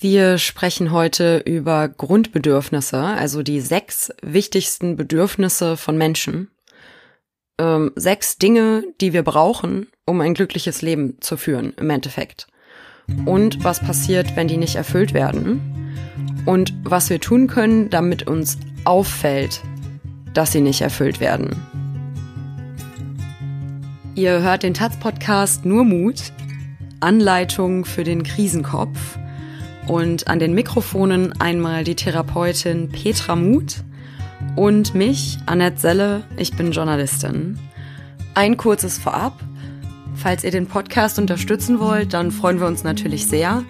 Wir 0.00 0.38
sprechen 0.38 0.92
heute 0.92 1.38
über 1.38 1.88
Grundbedürfnisse, 1.88 2.98
also 3.02 3.42
die 3.42 3.60
sechs 3.60 4.12
wichtigsten 4.22 4.94
Bedürfnisse 4.94 5.76
von 5.76 5.98
Menschen. 5.98 6.52
Ähm, 7.58 7.90
sechs 7.96 8.38
Dinge, 8.38 8.84
die 9.00 9.12
wir 9.12 9.24
brauchen, 9.24 9.88
um 10.06 10.20
ein 10.20 10.34
glückliches 10.34 10.82
Leben 10.82 11.20
zu 11.20 11.36
führen, 11.36 11.72
im 11.78 11.90
Endeffekt. 11.90 12.46
Und 13.24 13.64
was 13.64 13.80
passiert, 13.80 14.36
wenn 14.36 14.46
die 14.46 14.56
nicht 14.56 14.76
erfüllt 14.76 15.14
werden. 15.14 15.96
Und 16.46 16.72
was 16.84 17.10
wir 17.10 17.18
tun 17.18 17.48
können, 17.48 17.90
damit 17.90 18.28
uns 18.28 18.56
auffällt, 18.84 19.62
dass 20.32 20.52
sie 20.52 20.60
nicht 20.60 20.80
erfüllt 20.80 21.18
werden. 21.18 21.56
Ihr 24.14 24.42
hört 24.42 24.62
den 24.62 24.74
Taz-Podcast 24.74 25.64
Nur 25.64 25.84
Mut, 25.84 26.32
Anleitung 27.00 27.84
für 27.84 28.04
den 28.04 28.22
Krisenkopf 28.22 29.17
und 29.88 30.28
an 30.28 30.38
den 30.38 30.54
Mikrofonen 30.54 31.32
einmal 31.40 31.82
die 31.82 31.96
Therapeutin 31.96 32.90
Petra 32.90 33.34
Muth 33.34 33.82
und 34.54 34.94
mich, 34.94 35.38
Annette 35.46 35.80
Selle, 35.80 36.22
ich 36.36 36.54
bin 36.54 36.72
Journalistin. 36.72 37.58
Ein 38.34 38.56
kurzes 38.56 38.98
Vorab. 38.98 39.40
Falls 40.14 40.44
ihr 40.44 40.50
den 40.50 40.66
Podcast 40.66 41.18
unterstützen 41.18 41.80
wollt, 41.80 42.12
dann 42.12 42.30
freuen 42.30 42.60
wir 42.60 42.66
uns 42.66 42.84
natürlich 42.84 43.26
sehr. 43.26 43.64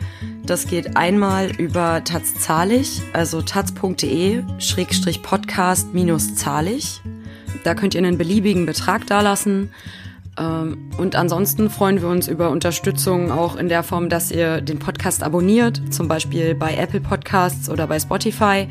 Das 0.45 0.67
geht 0.67 0.97
einmal 0.97 1.51
über 1.57 2.03
Taz 2.05 2.35
zahlig, 2.35 3.03
also 3.13 3.43
taz.de 3.43 4.43
schrägstrich 4.59 5.23
podcast 5.23 5.95
minus 5.95 6.35
zahlig. 6.35 7.01
Da 7.65 7.75
könnt 7.75 7.95
ihr 7.95 7.99
einen 7.99 8.19
beliebigen 8.19 8.67
Betrag 8.67 9.07
dalassen 9.07 9.71
und 10.39 11.17
ansonsten 11.17 11.69
freuen 11.69 12.01
wir 12.01 12.09
uns 12.09 12.29
über 12.29 12.51
Unterstützung 12.51 13.33
auch 13.33 13.57
in 13.57 13.69
der 13.69 13.83
Form, 13.83 14.09
dass 14.09 14.31
ihr 14.31 14.61
den 14.61 14.79
Podcast 14.79 15.25
abonniert, 15.25 15.83
zum 15.93 16.07
Beispiel 16.07 16.55
bei 16.55 16.77
Apple 16.77 17.01
Podcasts 17.01 17.69
oder 17.69 17.89
bei 17.89 17.99
Spotify. 17.99 18.69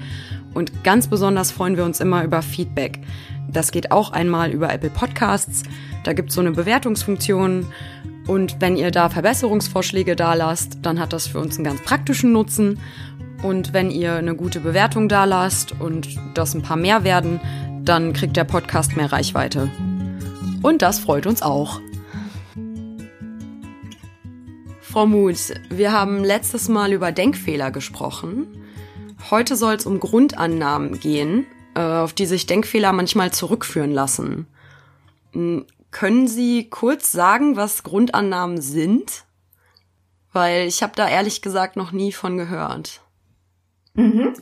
Und 0.54 0.84
ganz 0.86 1.08
besonders 1.08 1.52
freuen 1.52 1.76
wir 1.76 1.84
uns 1.84 2.00
immer 2.00 2.24
über 2.24 2.42
Feedback. 2.42 3.02
Das 3.50 3.72
geht 3.72 3.92
auch 3.92 4.12
einmal 4.12 4.52
über 4.52 4.72
Apple 4.74 4.90
Podcasts. 4.90 5.64
Da 6.06 6.14
gibt 6.14 6.30
es 6.30 6.36
so 6.36 6.42
eine 6.42 6.52
Bewertungsfunktion. 6.52 7.66
Und 8.28 8.58
wenn 8.60 8.78
ihr 8.78 8.92
da 8.92 9.10
Verbesserungsvorschläge 9.10 10.16
da 10.16 10.36
lasst, 10.36 10.80
dann 10.84 11.00
hat 11.00 11.12
das 11.12 11.28
für 11.28 11.40
uns 11.40 11.56
einen 11.56 11.66
ganz 11.66 11.82
praktischen 11.82 12.32
Nutzen. 12.32 12.80
Und 13.44 13.74
wenn 13.74 13.92
ihr 13.92 14.16
eine 14.16 14.36
gute 14.36 14.62
Bewertung 14.62 15.10
da 15.10 15.26
lasst 15.26 15.74
und 15.80 16.08
das 16.34 16.54
ein 16.56 16.62
paar 16.62 16.78
mehr 16.78 17.04
werden, 17.04 17.42
dann 17.84 18.14
kriegt 18.14 18.38
der 18.38 18.46
Podcast 18.46 18.96
mehr 18.96 19.12
Reichweite. 19.12 19.70
Und 20.62 20.82
das 20.82 21.00
freut 21.00 21.28
uns 21.28 21.42
auch. 21.42 21.80
Frau 24.82 25.06
Muth, 25.06 25.54
wir 25.70 25.92
haben 25.92 26.24
letztes 26.24 26.70
Mal 26.70 26.94
über 26.94 27.12
Denkfehler 27.12 27.72
gesprochen. 27.72 28.48
Heute 29.30 29.56
soll 29.56 29.76
es 29.76 29.86
um 29.86 30.00
Grundannahmen 30.00 31.00
gehen, 31.00 31.46
äh, 31.76 31.82
auf 31.82 32.14
die 32.14 32.26
sich 32.26 32.46
Denkfehler 32.46 32.94
manchmal 32.94 33.32
zurückführen 33.32 33.92
lassen. 33.92 34.48
Hm, 35.34 35.66
können 35.92 36.28
Sie 36.28 36.70
kurz 36.70 37.12
sagen, 37.12 37.56
was 37.56 37.84
Grundannahmen 37.84 38.62
sind? 38.62 39.26
Weil 40.34 40.68
ich 40.68 40.84
habe 40.84 40.94
da 40.96 41.08
ehrlich 41.08 41.42
gesagt 41.42 41.76
noch 41.76 41.92
nie 41.92 42.12
von 42.12 42.38
gehört. 42.38 43.02
Mhm. 43.94 44.34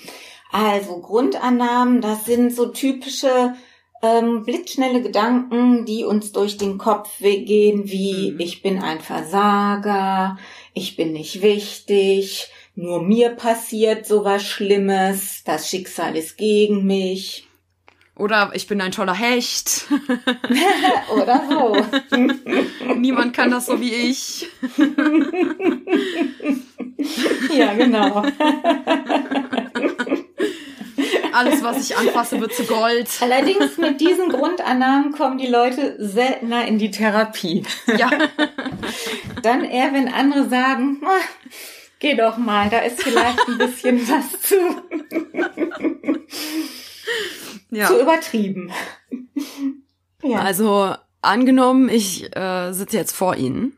Also 0.52 1.00
Grundannahmen, 1.02 2.02
das 2.02 2.26
sind 2.26 2.54
so 2.54 2.68
typische 2.68 3.56
ähm, 4.06 4.44
blitzschnelle 4.44 5.02
Gedanken, 5.02 5.86
die 5.86 6.04
uns 6.04 6.32
durch 6.32 6.58
den 6.58 6.78
Kopf 6.78 7.20
gehen, 7.20 7.90
wie 7.90 8.32
mhm. 8.32 8.40
ich 8.40 8.62
bin 8.62 8.82
ein 8.82 9.00
Versager, 9.00 10.38
ich 10.74 10.96
bin 10.96 11.14
nicht 11.14 11.42
wichtig, 11.42 12.50
nur 12.76 13.02
mir 13.02 13.30
passiert 13.30 14.06
sowas 14.06 14.44
Schlimmes, 14.44 15.44
das 15.46 15.70
Schicksal 15.70 16.16
ist 16.16 16.38
gegen 16.38 16.86
mich. 16.86 17.48
Oder 18.18 18.52
ich 18.54 18.66
bin 18.68 18.80
ein 18.80 18.94
toller 18.94 19.14
Hecht. 19.14 19.88
Oder 21.14 21.44
so. 21.50 21.76
Niemand 22.96 23.36
kann 23.36 23.52
das 23.52 23.66
so 23.66 23.82
wie 23.82 23.94
ich. 23.94 24.48
ja, 27.58 27.74
genau. 27.74 28.24
Alles, 31.36 31.62
was 31.64 31.90
ich 31.90 31.98
anfasse, 31.98 32.40
wird 32.40 32.54
zu 32.54 32.64
Gold. 32.64 33.10
Allerdings 33.20 33.78
mit 33.78 34.00
diesen 34.00 34.30
Grundannahmen 34.30 35.12
kommen 35.12 35.38
die 35.38 35.48
Leute 35.48 35.98
seltener 36.00 36.66
in 36.66 36.80
die 36.80 36.92
Therapie. 36.92 37.64
Ja. 37.98 38.10
Dann 39.42 39.66
eher, 39.66 39.94
wenn 39.94 40.08
andere 40.08 40.48
sagen, 40.48 41.02
ah, 41.06 41.22
geh 42.00 42.16
doch 42.16 42.38
mal, 42.38 42.70
da 42.70 42.80
ist 42.80 43.04
vielleicht 43.04 43.40
ein 43.50 43.58
bisschen 43.58 44.08
was 44.08 44.42
zu, 44.42 44.56
ja. 47.70 47.88
zu 47.88 48.00
übertrieben. 48.00 48.72
Ja. 50.24 50.40
Also 50.40 50.96
angenommen, 51.22 51.90
ich 51.90 52.34
äh, 52.34 52.72
sitze 52.72 52.96
jetzt 52.96 53.14
vor 53.14 53.36
Ihnen 53.36 53.76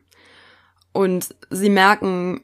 und 0.94 1.34
Sie 1.50 1.69
merken, 1.69 2.44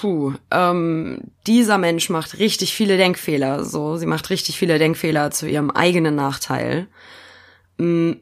puh, 0.00 0.34
ähm, 0.52 1.18
dieser 1.46 1.76
Mensch 1.76 2.08
macht 2.08 2.38
richtig 2.38 2.72
viele 2.72 2.96
Denkfehler. 2.96 3.64
So, 3.64 3.96
sie 3.96 4.06
macht 4.06 4.30
richtig 4.30 4.56
viele 4.56 4.78
Denkfehler 4.78 5.30
zu 5.32 5.48
ihrem 5.48 5.70
eigenen 5.70 6.14
Nachteil. 6.14 6.86
Mm, 7.78 8.12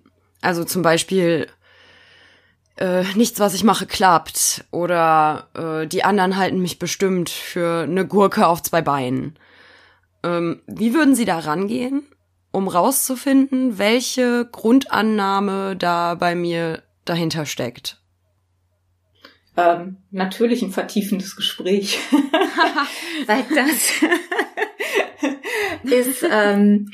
also 0.41 0.65
zum 0.65 0.81
Beispiel 0.81 1.49
äh, 2.79 3.05
nichts, 3.15 3.41
was 3.41 3.53
ich 3.53 3.63
mache, 3.63 3.87
klappt. 3.87 4.65
Oder 4.71 5.49
äh, 5.55 5.87
die 5.87 6.03
anderen 6.03 6.37
halten 6.37 6.61
mich 6.61 6.79
bestimmt 6.79 7.29
für 7.29 7.83
eine 7.83 8.07
Gurke 8.07 8.47
auf 8.47 8.63
zwei 8.63 8.81
Beinen. 8.81 9.39
Ähm, 10.23 10.63
wie 10.67 10.95
würden 10.95 11.15
Sie 11.15 11.27
da 11.27 11.41
rangehen, 11.41 12.07
um 12.53 12.69
rauszufinden, 12.69 13.79
welche 13.79 14.49
Grundannahme 14.51 15.77
da 15.77 16.15
bei 16.15 16.35
mir 16.35 16.83
dahinter 17.05 17.45
steckt? 17.45 18.01
Ähm, 19.57 19.99
natürlich 20.11 20.63
ein 20.63 20.73
vertiefendes 20.73 21.37
Gespräch. 21.37 21.99
Weil 23.27 23.45
das 23.55 23.93
ist, 25.93 26.25
ähm, 26.31 26.91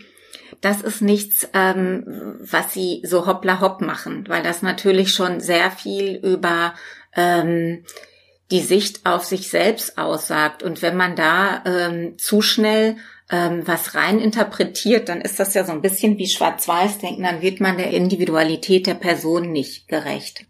das 0.60 0.80
ist 0.80 1.02
nichts, 1.02 1.48
ähm, 1.54 2.36
was 2.40 2.72
sie 2.72 3.02
so 3.04 3.26
hoppla 3.26 3.60
hopp 3.60 3.80
machen, 3.80 4.24
weil 4.28 4.44
das 4.44 4.62
natürlich 4.62 5.12
schon 5.12 5.40
sehr 5.40 5.72
viel 5.72 6.20
über 6.22 6.74
ähm, 7.16 7.82
die 8.52 8.60
Sicht 8.60 9.04
auf 9.04 9.24
sich 9.24 9.50
selbst 9.50 9.98
aussagt. 9.98 10.62
Und 10.62 10.82
wenn 10.82 10.96
man 10.96 11.16
da 11.16 11.64
ähm, 11.66 12.16
zu 12.18 12.42
schnell 12.42 12.96
ähm, 13.30 13.62
was 13.66 13.94
rein 13.94 14.20
interpretiert, 14.20 15.08
dann 15.08 15.20
ist 15.20 15.40
das 15.40 15.54
ja 15.54 15.64
so 15.64 15.72
ein 15.72 15.82
bisschen 15.82 16.18
wie 16.18 16.28
Schwarz-Weiß-Denken, 16.28 17.24
dann 17.24 17.42
wird 17.42 17.60
man 17.60 17.78
der 17.78 17.90
Individualität 17.90 18.86
der 18.86 18.94
Person 18.94 19.50
nicht 19.50 19.88
gerecht. 19.88 20.44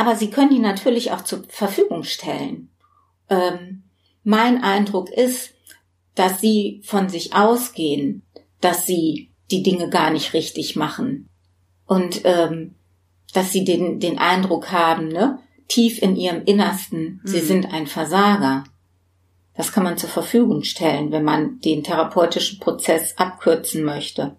Aber 0.00 0.16
sie 0.16 0.30
können 0.30 0.48
die 0.48 0.60
natürlich 0.60 1.12
auch 1.12 1.24
zur 1.24 1.44
Verfügung 1.48 2.04
stellen. 2.04 2.70
Ähm, 3.28 3.82
mein 4.24 4.64
Eindruck 4.64 5.10
ist, 5.10 5.52
dass 6.14 6.40
sie 6.40 6.80
von 6.86 7.10
sich 7.10 7.34
ausgehen, 7.34 8.22
dass 8.62 8.86
sie 8.86 9.30
die 9.50 9.62
Dinge 9.62 9.90
gar 9.90 10.10
nicht 10.10 10.32
richtig 10.32 10.74
machen 10.74 11.28
und 11.84 12.22
ähm, 12.24 12.76
dass 13.34 13.52
sie 13.52 13.62
den, 13.62 14.00
den 14.00 14.18
Eindruck 14.18 14.72
haben, 14.72 15.08
ne, 15.08 15.38
tief 15.68 16.00
in 16.00 16.16
ihrem 16.16 16.44
Innersten, 16.46 17.20
mhm. 17.22 17.28
sie 17.28 17.40
sind 17.40 17.70
ein 17.70 17.86
Versager. 17.86 18.64
Das 19.54 19.70
kann 19.70 19.84
man 19.84 19.98
zur 19.98 20.08
Verfügung 20.08 20.62
stellen, 20.62 21.12
wenn 21.12 21.24
man 21.24 21.60
den 21.60 21.84
therapeutischen 21.84 22.58
Prozess 22.58 23.18
abkürzen 23.18 23.84
möchte. 23.84 24.34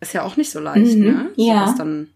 Ist 0.00 0.14
ja 0.14 0.24
auch 0.24 0.38
nicht 0.38 0.50
so 0.50 0.60
leicht, 0.60 0.96
mhm, 0.96 1.04
ne? 1.04 1.32
So 1.36 1.44
ja. 1.44 1.74
Dann 1.76 2.08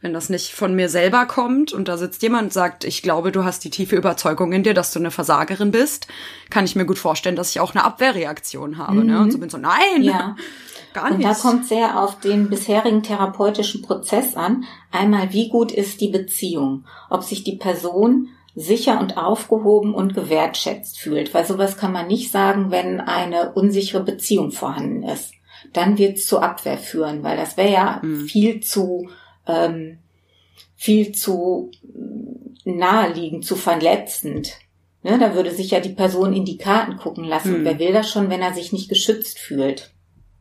wenn 0.00 0.14
das 0.14 0.30
nicht 0.30 0.52
von 0.52 0.74
mir 0.74 0.88
selber 0.88 1.26
kommt 1.26 1.72
und 1.72 1.88
da 1.88 1.98
sitzt 1.98 2.22
jemand 2.22 2.44
und 2.44 2.52
sagt, 2.52 2.84
ich 2.84 3.02
glaube, 3.02 3.32
du 3.32 3.44
hast 3.44 3.64
die 3.64 3.70
tiefe 3.70 3.96
Überzeugung 3.96 4.52
in 4.52 4.62
dir, 4.62 4.72
dass 4.72 4.92
du 4.92 4.98
eine 4.98 5.10
Versagerin 5.10 5.70
bist, 5.70 6.06
kann 6.48 6.64
ich 6.64 6.74
mir 6.74 6.86
gut 6.86 6.98
vorstellen, 6.98 7.36
dass 7.36 7.50
ich 7.50 7.60
auch 7.60 7.74
eine 7.74 7.84
Abwehrreaktion 7.84 8.78
habe. 8.78 9.00
Mhm. 9.00 9.06
Ne? 9.06 9.20
Und 9.20 9.32
so 9.32 9.38
bin 9.38 9.50
so, 9.50 9.58
nein, 9.58 10.02
ja. 10.02 10.36
gar 10.94 11.10
nicht. 11.10 11.16
Und 11.16 11.24
da 11.24 11.34
kommt 11.34 11.66
sehr 11.66 12.00
auf 12.00 12.18
den 12.18 12.48
bisherigen 12.48 13.02
therapeutischen 13.02 13.82
Prozess 13.82 14.36
an. 14.36 14.64
Einmal, 14.90 15.32
wie 15.32 15.48
gut 15.48 15.70
ist 15.70 16.00
die 16.00 16.08
Beziehung? 16.08 16.84
Ob 17.10 17.22
sich 17.22 17.44
die 17.44 17.56
Person 17.56 18.28
sicher 18.54 19.00
und 19.00 19.16
aufgehoben 19.16 19.94
und 19.94 20.14
gewertschätzt 20.14 20.98
fühlt. 20.98 21.32
Weil 21.34 21.46
sowas 21.46 21.76
kann 21.76 21.92
man 21.92 22.08
nicht 22.08 22.32
sagen, 22.32 22.70
wenn 22.70 23.00
eine 23.00 23.52
unsichere 23.52 24.02
Beziehung 24.02 24.50
vorhanden 24.50 25.02
ist. 25.04 25.32
Dann 25.72 25.98
wird 25.98 26.16
es 26.16 26.26
zur 26.26 26.42
Abwehr 26.42 26.78
führen, 26.78 27.22
weil 27.22 27.36
das 27.36 27.56
wäre 27.56 27.72
ja 27.72 28.00
mhm. 28.02 28.26
viel 28.26 28.60
zu 28.60 29.08
ähm, 29.46 29.98
viel 30.76 31.12
zu 31.12 31.70
naheliegend, 32.64 33.44
zu 33.44 33.56
verletzend. 33.56 34.52
Ne, 35.02 35.18
da 35.18 35.34
würde 35.34 35.50
sich 35.50 35.70
ja 35.70 35.80
die 35.80 35.88
Person 35.94 36.34
in 36.34 36.44
die 36.44 36.58
Karten 36.58 36.96
gucken 36.98 37.24
lassen. 37.24 37.54
Hm. 37.54 37.64
Wer 37.64 37.78
will 37.78 37.92
das 37.92 38.10
schon, 38.10 38.28
wenn 38.28 38.42
er 38.42 38.52
sich 38.52 38.72
nicht 38.72 38.88
geschützt 38.88 39.38
fühlt? 39.38 39.92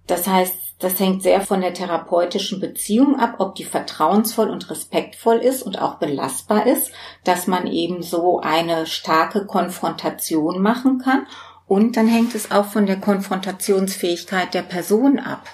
Das 0.05 0.27
heißt, 0.27 0.55
Das 0.79 0.97
hängt 0.97 1.21
sehr 1.21 1.41
von 1.41 1.59
der 1.59 1.73
therapeutischen 1.73 2.61
Beziehung 2.61 3.19
ab, 3.19 3.35
ob 3.39 3.55
die 3.55 3.65
vertrauensvoll 3.65 4.49
und 4.49 4.69
respektvoll 4.69 5.35
ist 5.35 5.61
und 5.61 5.81
auch 5.81 5.95
belastbar 5.95 6.65
ist, 6.65 6.91
dass 7.25 7.47
man 7.47 7.67
eben 7.67 8.01
so 8.01 8.39
eine 8.39 8.85
starke 8.85 9.45
Konfrontation 9.45 10.61
machen 10.61 10.99
kann. 10.99 11.27
Und 11.67 11.97
dann 11.97 12.07
hängt 12.07 12.33
es 12.33 12.49
auch 12.49 12.65
von 12.65 12.85
der 12.85 12.99
Konfrontationsfähigkeit 12.99 14.53
der 14.53 14.61
Person 14.61 15.19
ab. 15.19 15.47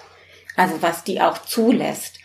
Also 0.56 0.76
was 0.82 1.04
die 1.04 1.20
auch 1.20 1.40
zulässt. 1.40 2.20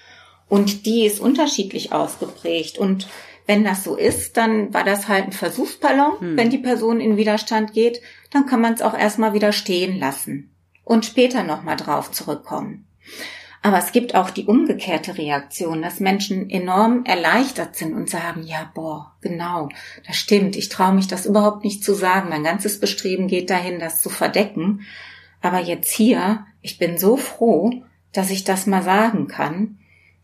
Und 0.50 0.84
die 0.84 1.06
ist 1.06 1.20
unterschiedlich 1.20 1.92
ausgeprägt. 1.92 2.76
Und 2.76 3.08
wenn 3.46 3.64
das 3.64 3.84
so 3.84 3.96
ist, 3.96 4.36
dann 4.36 4.74
war 4.74 4.84
das 4.84 5.08
halt 5.08 5.26
ein 5.26 5.32
Versuchsballon. 5.32 6.20
Hm. 6.20 6.36
Wenn 6.36 6.50
die 6.50 6.58
Person 6.58 7.00
in 7.00 7.16
Widerstand 7.16 7.72
geht, 7.72 8.02
dann 8.30 8.44
kann 8.44 8.60
man 8.60 8.74
es 8.74 8.82
auch 8.82 8.96
erstmal 8.96 9.32
wieder 9.32 9.52
stehen 9.52 9.98
lassen 9.98 10.50
und 10.84 11.06
später 11.06 11.44
nochmal 11.44 11.76
drauf 11.76 12.10
zurückkommen. 12.10 12.86
Aber 13.62 13.78
es 13.78 13.92
gibt 13.92 14.14
auch 14.14 14.30
die 14.30 14.46
umgekehrte 14.46 15.18
Reaktion, 15.18 15.82
dass 15.82 16.00
Menschen 16.00 16.48
enorm 16.48 17.04
erleichtert 17.04 17.76
sind 17.76 17.94
und 17.94 18.08
sagen, 18.08 18.42
ja, 18.42 18.70
boah, 18.74 19.14
genau, 19.20 19.68
das 20.06 20.16
stimmt, 20.16 20.56
ich 20.56 20.68
traue 20.70 20.94
mich 20.94 21.08
das 21.08 21.26
überhaupt 21.26 21.62
nicht 21.62 21.84
zu 21.84 21.94
sagen. 21.94 22.30
Mein 22.30 22.42
ganzes 22.42 22.80
Bestreben 22.80 23.28
geht 23.28 23.50
dahin, 23.50 23.78
das 23.78 24.00
zu 24.00 24.10
verdecken. 24.10 24.80
Aber 25.42 25.58
jetzt 25.58 25.92
hier, 25.92 26.46
ich 26.62 26.78
bin 26.78 26.98
so 26.98 27.16
froh, 27.16 27.82
dass 28.12 28.30
ich 28.30 28.44
das 28.44 28.66
mal 28.66 28.82
sagen 28.82 29.28
kann, 29.28 29.79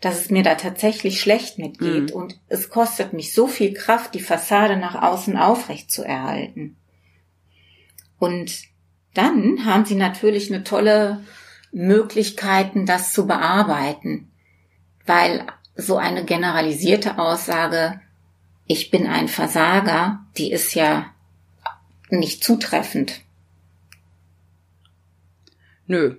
dass 0.06 0.20
es 0.20 0.30
mir 0.30 0.44
da 0.44 0.54
tatsächlich 0.54 1.20
schlecht 1.20 1.58
mitgeht. 1.58 2.10
Mhm. 2.10 2.16
Und 2.16 2.38
es 2.46 2.70
kostet 2.70 3.12
mich 3.12 3.34
so 3.34 3.48
viel 3.48 3.74
Kraft, 3.74 4.14
die 4.14 4.20
Fassade 4.20 4.76
nach 4.76 5.02
außen 5.02 5.36
aufrecht 5.36 5.90
zu 5.90 6.04
erhalten. 6.04 6.76
Und 8.20 8.52
dann 9.14 9.64
haben 9.64 9.84
sie 9.84 9.96
natürlich 9.96 10.52
eine 10.52 10.62
tolle 10.62 11.24
Möglichkeiten, 11.72 12.86
das 12.86 13.12
zu 13.12 13.26
bearbeiten, 13.26 14.30
weil 15.06 15.44
so 15.74 15.96
eine 15.96 16.24
generalisierte 16.24 17.18
Aussage, 17.18 18.00
ich 18.64 18.92
bin 18.92 19.08
ein 19.08 19.26
Versager, 19.26 20.24
die 20.36 20.52
ist 20.52 20.74
ja 20.74 21.06
nicht 22.10 22.44
zutreffend. 22.44 23.22
Nö, 25.88 26.18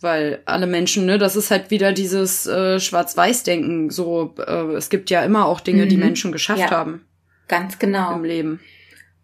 weil 0.00 0.42
alle 0.44 0.66
Menschen, 0.66 1.06
ne, 1.06 1.18
das 1.18 1.36
ist 1.36 1.50
halt 1.50 1.70
wieder 1.70 1.92
dieses 1.92 2.46
äh, 2.46 2.78
Schwarz-Weiß-Denken. 2.78 3.90
So, 3.90 4.34
äh, 4.38 4.74
es 4.74 4.90
gibt 4.90 5.10
ja 5.10 5.22
immer 5.22 5.46
auch 5.46 5.60
Dinge, 5.60 5.84
mhm. 5.84 5.88
die 5.88 5.96
Menschen 5.96 6.32
geschafft 6.32 6.60
ja, 6.60 6.70
haben. 6.70 7.04
Ganz 7.48 7.78
genau. 7.78 8.14
Im 8.14 8.24
Leben. 8.24 8.60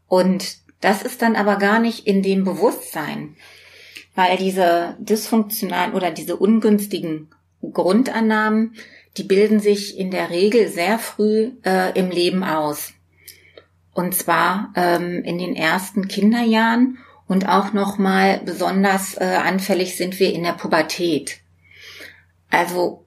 Und 0.06 0.58
das 0.80 1.02
ist 1.02 1.22
dann 1.22 1.36
aber 1.36 1.56
gar 1.56 1.78
nicht 1.78 2.06
in 2.06 2.22
dem 2.22 2.44
Bewusstsein 2.44 3.36
weil 4.14 4.36
diese 4.36 4.96
dysfunktionalen 4.98 5.94
oder 5.94 6.10
diese 6.10 6.36
ungünstigen 6.36 7.28
Grundannahmen, 7.72 8.74
die 9.16 9.24
bilden 9.24 9.60
sich 9.60 9.98
in 9.98 10.10
der 10.10 10.30
Regel 10.30 10.68
sehr 10.68 10.98
früh 10.98 11.52
äh, 11.64 11.98
im 11.98 12.10
Leben 12.10 12.44
aus. 12.44 12.92
Und 13.92 14.14
zwar 14.14 14.72
ähm, 14.76 15.22
in 15.24 15.38
den 15.38 15.54
ersten 15.54 16.08
Kinderjahren 16.08 16.98
und 17.26 17.48
auch 17.48 17.72
nochmal 17.72 18.40
besonders 18.44 19.14
äh, 19.14 19.24
anfällig 19.24 19.96
sind 19.96 20.18
wir 20.20 20.32
in 20.32 20.42
der 20.42 20.52
Pubertät. 20.52 21.40
Also 22.50 23.04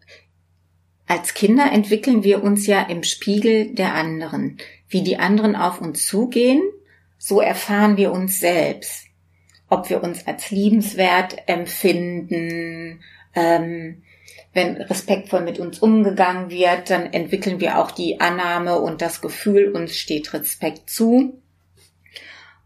als 1.07 1.33
Kinder 1.33 1.71
entwickeln 1.71 2.23
wir 2.23 2.43
uns 2.43 2.67
ja 2.67 2.81
im 2.81 3.03
Spiegel 3.03 3.73
der 3.73 3.93
anderen. 3.93 4.57
Wie 4.89 5.03
die 5.03 5.17
anderen 5.17 5.55
auf 5.55 5.81
uns 5.81 6.05
zugehen, 6.05 6.61
so 7.17 7.41
erfahren 7.41 7.97
wir 7.97 8.11
uns 8.11 8.39
selbst 8.39 9.07
ob 9.69 9.89
wir 9.89 10.03
uns 10.03 10.25
als 10.27 10.49
liebenswert 10.51 11.37
empfinden. 11.47 13.01
Ähm, 13.35 14.03
wenn 14.53 14.77
respektvoll 14.77 15.41
mit 15.41 15.59
uns 15.59 15.79
umgegangen 15.79 16.49
wird, 16.49 16.89
dann 16.89 17.13
entwickeln 17.13 17.59
wir 17.59 17.77
auch 17.77 17.91
die 17.91 18.19
Annahme 18.19 18.79
und 18.79 19.01
das 19.01 19.21
Gefühl, 19.21 19.71
uns 19.71 19.97
steht 19.97 20.33
Respekt 20.33 20.89
zu. 20.89 21.41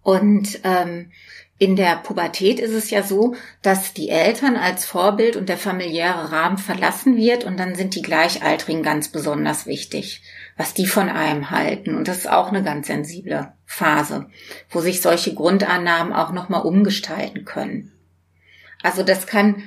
Und 0.01 0.59
ähm, 0.63 1.11
in 1.61 1.75
der 1.75 1.97
Pubertät 1.97 2.59
ist 2.59 2.73
es 2.73 2.89
ja 2.89 3.03
so, 3.03 3.35
dass 3.61 3.93
die 3.93 4.09
Eltern 4.09 4.55
als 4.55 4.85
Vorbild 4.85 5.35
und 5.35 5.47
der 5.47 5.57
familiäre 5.57 6.31
Rahmen 6.31 6.57
verlassen 6.57 7.15
wird 7.15 7.43
und 7.43 7.59
dann 7.59 7.75
sind 7.75 7.95
die 7.95 8.01
Gleichaltrigen 8.01 8.83
ganz 8.83 9.09
besonders 9.09 9.65
wichtig 9.65 10.23
was 10.61 10.75
die 10.75 10.85
von 10.85 11.09
einem 11.09 11.49
halten. 11.49 11.95
Und 11.95 12.07
das 12.07 12.19
ist 12.19 12.29
auch 12.29 12.49
eine 12.49 12.63
ganz 12.63 12.85
sensible 12.85 13.53
Phase, 13.65 14.27
wo 14.69 14.79
sich 14.79 15.01
solche 15.01 15.33
Grundannahmen 15.33 16.13
auch 16.13 16.31
nochmal 16.31 16.61
umgestalten 16.61 17.45
können. 17.45 17.91
Also 18.83 19.01
das 19.01 19.25
kann 19.25 19.63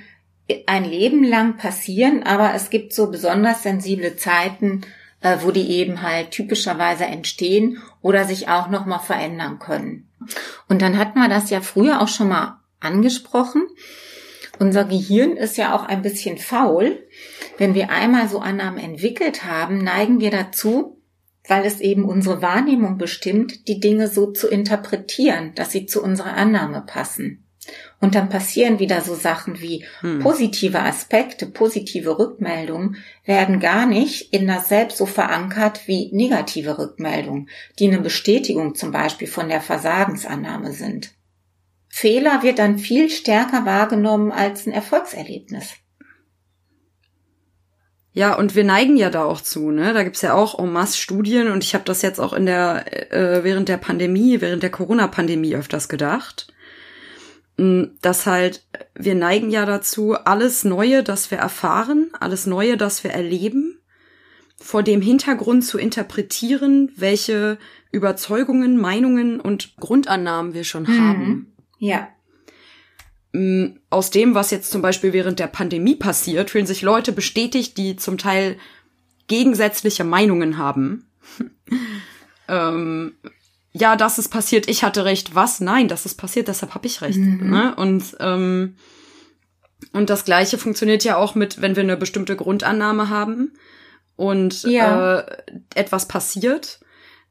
ein 0.67 0.85
Leben 0.85 1.25
lang 1.25 1.57
passieren, 1.57 2.23
aber 2.23 2.55
es 2.55 2.71
gibt 2.71 2.93
so 2.93 3.11
besonders 3.11 3.65
sensible 3.65 4.17
Zeiten, 4.17 4.83
äh, 5.21 5.39
wo 5.41 5.51
die 5.51 5.69
eben 5.71 6.03
halt 6.03 6.31
typischerweise 6.31 7.07
entstehen 7.07 7.83
oder 8.01 8.25
sich 8.25 8.49
auch 8.49 8.69
nochmal 8.69 9.01
verändern 9.01 9.59
können. 9.59 10.09
Und 10.69 10.83
dann 10.83 10.99
hatten 10.99 11.19
wir 11.19 11.29
das 11.29 11.51
ja 11.51 11.61
früher 11.61 12.01
auch 12.01 12.09
schon 12.09 12.29
mal 12.29 12.61
angesprochen. 12.81 13.67
Unser 14.59 14.85
Gehirn 14.85 15.37
ist 15.37 15.57
ja 15.57 15.75
auch 15.75 15.85
ein 15.85 16.03
bisschen 16.03 16.39
faul 16.39 17.05
wenn 17.59 17.75
wir 17.75 17.91
einmal 17.91 18.29
so 18.29 18.41
Annahmen 18.41 18.79
entwickelt 18.79 19.45
haben, 19.45 19.79
neigen 19.79 20.21
wir 20.21 20.31
dazu, 20.31 21.01
weil 21.47 21.65
es 21.65 21.81
eben 21.81 22.05
unsere 22.05 22.43
Wahrnehmung 22.43 22.99
bestimmt, 22.99 23.69
die 23.69 23.81
Dinge 23.81 24.09
so 24.09 24.33
zu 24.33 24.49
interpretieren, 24.49 25.53
dass 25.55 25.73
sie 25.73 25.87
zu 25.87 26.03
unserer 26.03 26.35
Annahme 26.35 26.83
passen. 26.87 27.44
Und 28.05 28.15
dann 28.15 28.29
passieren 28.29 28.81
wieder 28.81 29.01
so 29.01 29.15
Sachen 29.15 29.63
wie 29.63 29.87
hm. 30.01 30.19
positive 30.19 30.79
Aspekte, 30.79 31.47
positive 31.47 32.19
Rückmeldungen 32.19 32.97
werden 33.25 33.61
gar 33.61 33.87
nicht 33.87 34.35
in 34.35 34.47
das 34.47 34.69
Selbst 34.69 34.99
so 34.99 35.07
verankert 35.07 35.89
wie 35.89 36.11
negative 36.13 36.77
Rückmeldungen, 36.77 37.49
die 37.79 37.87
eine 37.87 38.03
Bestätigung 38.03 38.75
zum 38.75 38.93
Beispiel 38.93 39.27
von 39.27 39.49
der 39.49 39.63
Versagensannahme 39.63 40.73
sind. 40.73 41.13
Fehler 41.89 42.43
wird 42.43 42.59
dann 42.59 42.77
viel 42.79 43.09
stärker 43.09 43.65
wahrgenommen 43.65 44.33
als 44.33 44.67
ein 44.67 44.73
Erfolgserlebnis. 44.75 45.71
Ja, 48.13 48.35
und 48.35 48.55
wir 48.55 48.65
neigen 48.65 48.99
ja 48.99 49.09
da 49.09 49.25
auch 49.25 49.41
zu, 49.41 49.71
ne? 49.71 49.95
Da 49.95 50.03
gibt's 50.03 50.21
ja 50.21 50.35
auch 50.35 50.59
en 50.59 50.71
masse 50.71 50.99
Studien 50.99 51.51
und 51.51 51.65
ich 51.65 51.73
habe 51.73 51.85
das 51.87 52.03
jetzt 52.03 52.21
auch 52.21 52.35
in 52.35 52.45
der 52.45 53.15
äh, 53.15 53.45
während 53.45 53.71
der 53.71 53.79
Pandemie, 53.79 54.43
während 54.43 54.63
der 54.63 54.71
Corona-Pandemie 54.71 55.57
öfters 55.57 55.89
gedacht, 55.89 56.54
dass 57.57 58.27
halt 58.27 58.67
wir 58.95 59.15
neigen 59.15 59.51
ja 59.51 59.65
dazu, 59.65 60.15
alles 60.15 60.65
Neue, 60.65 61.03
das 61.03 61.31
wir 61.31 61.39
erfahren, 61.39 62.11
alles 62.19 62.47
Neue, 62.47 62.77
das 62.77 63.05
wir 63.05 63.13
erleben, 63.13 63.79
vor 64.57 64.83
dem 64.83 65.01
Hintergrund 65.01 65.65
zu 65.65 65.79
interpretieren, 65.79 66.91
welche 66.97 67.59
Überzeugungen, 67.93 68.77
Meinungen 68.77 69.41
und 69.41 69.77
Grundannahmen 69.77 70.55
wir 70.55 70.65
schon 70.65 70.85
mhm. 70.85 71.01
haben. 71.01 71.55
Ja 71.79 72.09
aus 73.91 74.11
dem, 74.11 74.35
was 74.35 74.53
jetzt 74.53 74.71
zum 74.71 74.81
Beispiel 74.81 75.13
während 75.13 75.41
der 75.41 75.49
Pandemie 75.49 75.97
passiert, 75.97 76.51
fühlen 76.51 76.67
sich 76.67 76.83
Leute 76.83 77.11
bestätigt, 77.11 77.77
die 77.77 77.97
zum 77.97 78.17
Teil 78.17 78.57
gegensätzliche 79.27 80.05
Meinungen 80.05 80.57
haben. 80.57 81.11
ähm, 82.49 83.15
ja, 83.77 83.97
das 83.97 84.19
ist 84.19 84.29
passiert, 84.29 84.69
ich 84.69 84.85
hatte 84.85 85.05
recht. 85.05 85.35
Was? 85.35 85.61
Nein, 85.61 85.89
das 85.89 86.07
ist 86.07 86.15
passiert, 86.15 86.49
deshalb 86.49 86.75
habe 86.75 86.87
ich 86.87 87.03
recht. 87.03 87.19
Mhm. 87.19 87.51
Ne? 87.51 87.75
Und 87.75 88.17
ähm, 88.21 88.77
und 89.93 90.11
das 90.11 90.25
Gleiche 90.25 90.59
funktioniert 90.59 91.05
ja 91.05 91.17
auch 91.17 91.35
mit, 91.35 91.61
wenn 91.61 91.77
wir 91.77 91.83
eine 91.83 91.97
bestimmte 91.97 92.37
Grundannahme 92.37 93.11
haben 93.11 93.53
und 94.17 94.63
ja. 94.63 95.19
äh, 95.19 95.37
etwas 95.75 96.09
passiert 96.09 96.81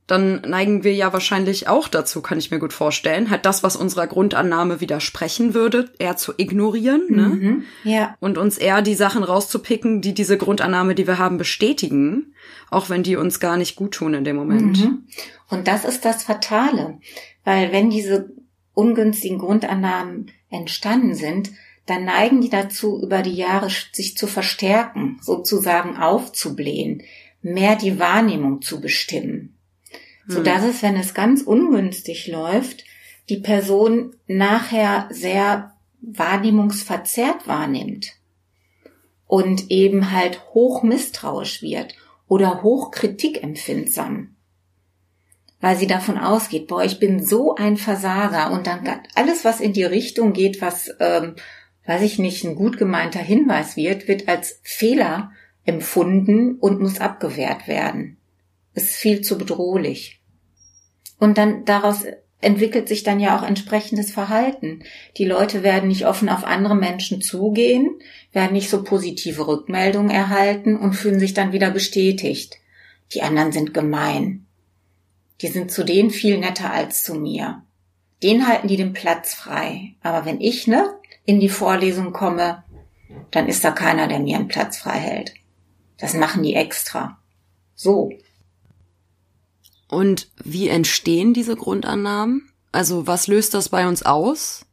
dann 0.07 0.41
neigen 0.41 0.83
wir 0.83 0.93
ja 0.93 1.13
wahrscheinlich 1.13 1.69
auch 1.69 1.87
dazu, 1.87 2.21
kann 2.21 2.37
ich 2.37 2.51
mir 2.51 2.59
gut 2.59 2.73
vorstellen, 2.73 3.29
halt 3.29 3.45
das, 3.45 3.63
was 3.63 3.77
unserer 3.77 4.07
Grundannahme 4.07 4.81
widersprechen 4.81 5.53
würde, 5.53 5.91
eher 5.97 6.17
zu 6.17 6.33
ignorieren, 6.35 7.03
ne? 7.09 7.29
Mhm, 7.29 7.63
ja. 7.85 8.15
Und 8.19 8.37
uns 8.37 8.57
eher 8.57 8.81
die 8.81 8.95
Sachen 8.95 9.23
rauszupicken, 9.23 10.01
die 10.01 10.13
diese 10.13 10.37
Grundannahme, 10.37 10.93
die 10.93 11.07
wir 11.07 11.19
haben, 11.19 11.37
bestätigen, 11.37 12.33
auch 12.69 12.89
wenn 12.89 13.03
die 13.03 13.15
uns 13.15 13.39
gar 13.39 13.55
nicht 13.55 13.77
gut 13.77 13.93
tun 13.93 14.13
in 14.13 14.25
dem 14.25 14.35
Moment. 14.35 14.83
Mhm. 14.83 15.05
Und 15.49 15.67
das 15.69 15.85
ist 15.85 16.03
das 16.03 16.23
Fatale, 16.23 16.99
weil 17.45 17.71
wenn 17.71 17.89
diese 17.89 18.29
ungünstigen 18.73 19.37
Grundannahmen 19.37 20.31
entstanden 20.49 21.15
sind, 21.15 21.51
dann 21.85 22.03
neigen 22.05 22.41
die 22.41 22.49
dazu, 22.49 23.01
über 23.01 23.21
die 23.21 23.35
Jahre 23.35 23.69
sich 23.91 24.17
zu 24.17 24.27
verstärken, 24.27 25.19
sozusagen 25.21 25.95
aufzublähen, 25.97 27.03
mehr 27.41 27.75
die 27.77 27.99
Wahrnehmung 27.99 28.61
zu 28.61 28.81
bestimmen 28.81 29.53
so 30.27 30.37
hm. 30.37 30.43
dass 30.43 30.63
es, 30.63 30.81
wenn 30.81 30.95
es 30.95 31.13
ganz 31.13 31.41
ungünstig 31.41 32.27
läuft, 32.27 32.83
die 33.29 33.37
Person 33.37 34.15
nachher 34.27 35.07
sehr 35.11 35.73
wahrnehmungsverzerrt 36.01 37.47
wahrnimmt 37.47 38.13
und 39.25 39.71
eben 39.71 40.11
halt 40.11 40.41
hoch 40.53 40.83
misstrauisch 40.83 41.61
wird 41.61 41.95
oder 42.27 42.61
hoch 42.63 42.91
kritikempfindsam, 42.91 44.35
weil 45.61 45.77
sie 45.77 45.87
davon 45.87 46.17
ausgeht, 46.17 46.67
boah, 46.67 46.83
ich 46.83 46.99
bin 46.99 47.23
so 47.23 47.55
ein 47.55 47.77
Versager 47.77 48.51
und 48.51 48.67
dann 48.67 48.87
alles, 49.15 49.45
was 49.45 49.61
in 49.61 49.71
die 49.71 49.85
Richtung 49.85 50.33
geht, 50.33 50.61
was 50.61 50.89
ähm, 50.99 51.35
weiß 51.85 52.01
ich 52.01 52.19
nicht, 52.19 52.43
ein 52.43 52.55
gut 52.55 52.77
gemeinter 52.77 53.19
Hinweis 53.19 53.75
wird, 53.75 54.07
wird 54.07 54.27
als 54.27 54.59
Fehler 54.63 55.31
empfunden 55.65 56.55
und 56.55 56.79
muss 56.79 56.99
abgewehrt 56.99 57.67
werden. 57.67 58.17
Ist 58.73 58.95
viel 58.95 59.21
zu 59.21 59.37
bedrohlich. 59.37 60.21
Und 61.19 61.37
dann 61.37 61.65
daraus 61.65 62.03
entwickelt 62.41 62.87
sich 62.87 63.03
dann 63.03 63.19
ja 63.19 63.37
auch 63.37 63.43
entsprechendes 63.43 64.11
Verhalten. 64.11 64.83
Die 65.17 65.25
Leute 65.25 65.63
werden 65.63 65.87
nicht 65.87 66.05
offen 66.05 66.29
auf 66.29 66.43
andere 66.43 66.75
Menschen 66.75 67.21
zugehen, 67.21 67.89
werden 68.31 68.53
nicht 68.53 68.69
so 68.69 68.83
positive 68.83 69.47
Rückmeldungen 69.47 70.11
erhalten 70.11 70.75
und 70.75 70.93
fühlen 70.93 71.19
sich 71.19 71.33
dann 71.33 71.53
wieder 71.53 71.71
bestätigt. 71.71 72.57
Die 73.13 73.21
anderen 73.21 73.51
sind 73.51 73.73
gemein. 73.73 74.45
Die 75.41 75.47
sind 75.47 75.71
zu 75.71 75.83
denen 75.83 76.09
viel 76.09 76.37
netter 76.37 76.71
als 76.71 77.03
zu 77.03 77.15
mir. 77.15 77.63
Den 78.21 78.47
halten 78.47 78.67
die 78.67 78.77
den 78.77 78.93
Platz 78.93 79.33
frei. 79.33 79.95
Aber 80.01 80.25
wenn 80.25 80.39
ich, 80.39 80.67
ne, 80.67 80.93
in 81.25 81.39
die 81.39 81.49
Vorlesung 81.49 82.13
komme, 82.13 82.63
dann 83.31 83.47
ist 83.47 83.63
da 83.63 83.71
keiner, 83.71 84.07
der 84.07 84.19
mir 84.19 84.37
einen 84.37 84.47
Platz 84.47 84.77
frei 84.77 84.97
hält. 84.97 85.33
Das 85.97 86.13
machen 86.13 86.43
die 86.43 86.55
extra. 86.55 87.19
So. 87.75 88.11
Und 89.93 90.29
wie 90.43 90.67
entstehen 90.67 91.33
diese 91.33 91.55
Grundannahmen? 91.55 92.49
Also 92.71 93.07
was 93.07 93.27
löst 93.27 93.53
das 93.53 93.69
bei 93.69 93.87
uns 93.87 94.03
aus? 94.03 94.65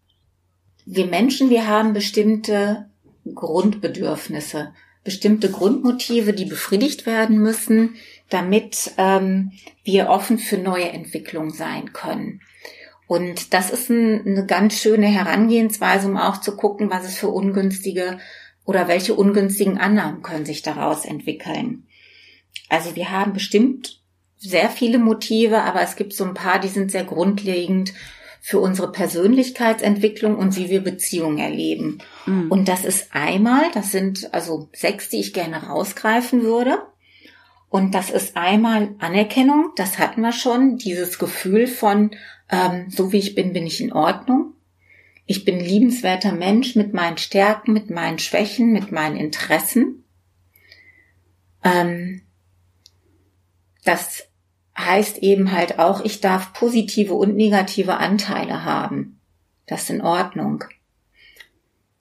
Wir 0.86 1.06
Menschen, 1.06 1.50
wir 1.50 1.68
haben 1.68 1.92
bestimmte 1.92 2.90
Grundbedürfnisse, 3.34 4.72
bestimmte 5.04 5.50
Grundmotive, 5.50 6.32
die 6.32 6.46
befriedigt 6.46 7.06
werden 7.06 7.38
müssen, 7.38 7.96
damit 8.30 8.92
ähm, 8.96 9.52
wir 9.84 10.08
offen 10.08 10.38
für 10.38 10.58
neue 10.58 10.88
Entwicklungen 10.88 11.52
sein 11.52 11.92
können. 11.92 12.40
Und 13.06 13.52
das 13.54 13.70
ist 13.70 13.90
ein, 13.90 14.24
eine 14.24 14.46
ganz 14.46 14.80
schöne 14.80 15.06
Herangehensweise, 15.06 16.08
um 16.08 16.16
auch 16.16 16.40
zu 16.40 16.56
gucken, 16.56 16.90
was 16.90 17.04
es 17.04 17.16
für 17.18 17.28
ungünstige 17.28 18.18
oder 18.64 18.88
welche 18.88 19.14
ungünstigen 19.14 19.78
Annahmen 19.78 20.22
können 20.22 20.46
sich 20.46 20.62
daraus 20.62 21.04
entwickeln. 21.04 21.86
Also 22.68 22.94
wir 22.94 23.10
haben 23.10 23.32
bestimmt 23.32 23.99
sehr 24.40 24.70
viele 24.70 24.98
Motive, 24.98 25.62
aber 25.62 25.82
es 25.82 25.96
gibt 25.96 26.14
so 26.14 26.24
ein 26.24 26.34
paar, 26.34 26.58
die 26.58 26.68
sind 26.68 26.90
sehr 26.90 27.04
grundlegend 27.04 27.92
für 28.40 28.58
unsere 28.58 28.90
Persönlichkeitsentwicklung 28.90 30.36
und 30.36 30.56
wie 30.56 30.70
wir 30.70 30.82
Beziehungen 30.82 31.38
erleben. 31.38 31.98
Mhm. 32.24 32.50
Und 32.50 32.68
das 32.68 32.86
ist 32.86 33.14
einmal, 33.14 33.70
das 33.74 33.92
sind 33.92 34.32
also 34.32 34.70
sechs, 34.72 35.10
die 35.10 35.20
ich 35.20 35.34
gerne 35.34 35.64
rausgreifen 35.64 36.42
würde. 36.42 36.78
Und 37.68 37.94
das 37.94 38.10
ist 38.10 38.36
einmal 38.36 38.94
Anerkennung, 38.98 39.72
das 39.76 39.98
hatten 39.98 40.22
wir 40.22 40.32
schon, 40.32 40.78
dieses 40.78 41.18
Gefühl 41.18 41.66
von, 41.66 42.12
ähm, 42.48 42.86
so 42.88 43.12
wie 43.12 43.18
ich 43.18 43.34
bin, 43.34 43.52
bin 43.52 43.66
ich 43.66 43.80
in 43.80 43.92
Ordnung. 43.92 44.54
Ich 45.26 45.44
bin 45.44 45.60
liebenswerter 45.60 46.32
Mensch 46.32 46.74
mit 46.74 46.94
meinen 46.94 47.18
Stärken, 47.18 47.72
mit 47.72 47.90
meinen 47.90 48.18
Schwächen, 48.18 48.72
mit 48.72 48.90
meinen 48.90 49.16
Interessen. 49.16 50.02
Ähm, 51.62 52.22
das 53.84 54.29
heißt 54.84 55.18
eben 55.18 55.52
halt 55.52 55.78
auch, 55.78 56.04
ich 56.04 56.20
darf 56.20 56.52
positive 56.52 57.14
und 57.14 57.36
negative 57.36 57.96
Anteile 57.96 58.64
haben. 58.64 59.20
Das 59.66 59.82
ist 59.84 59.90
in 59.90 60.00
Ordnung. 60.00 60.64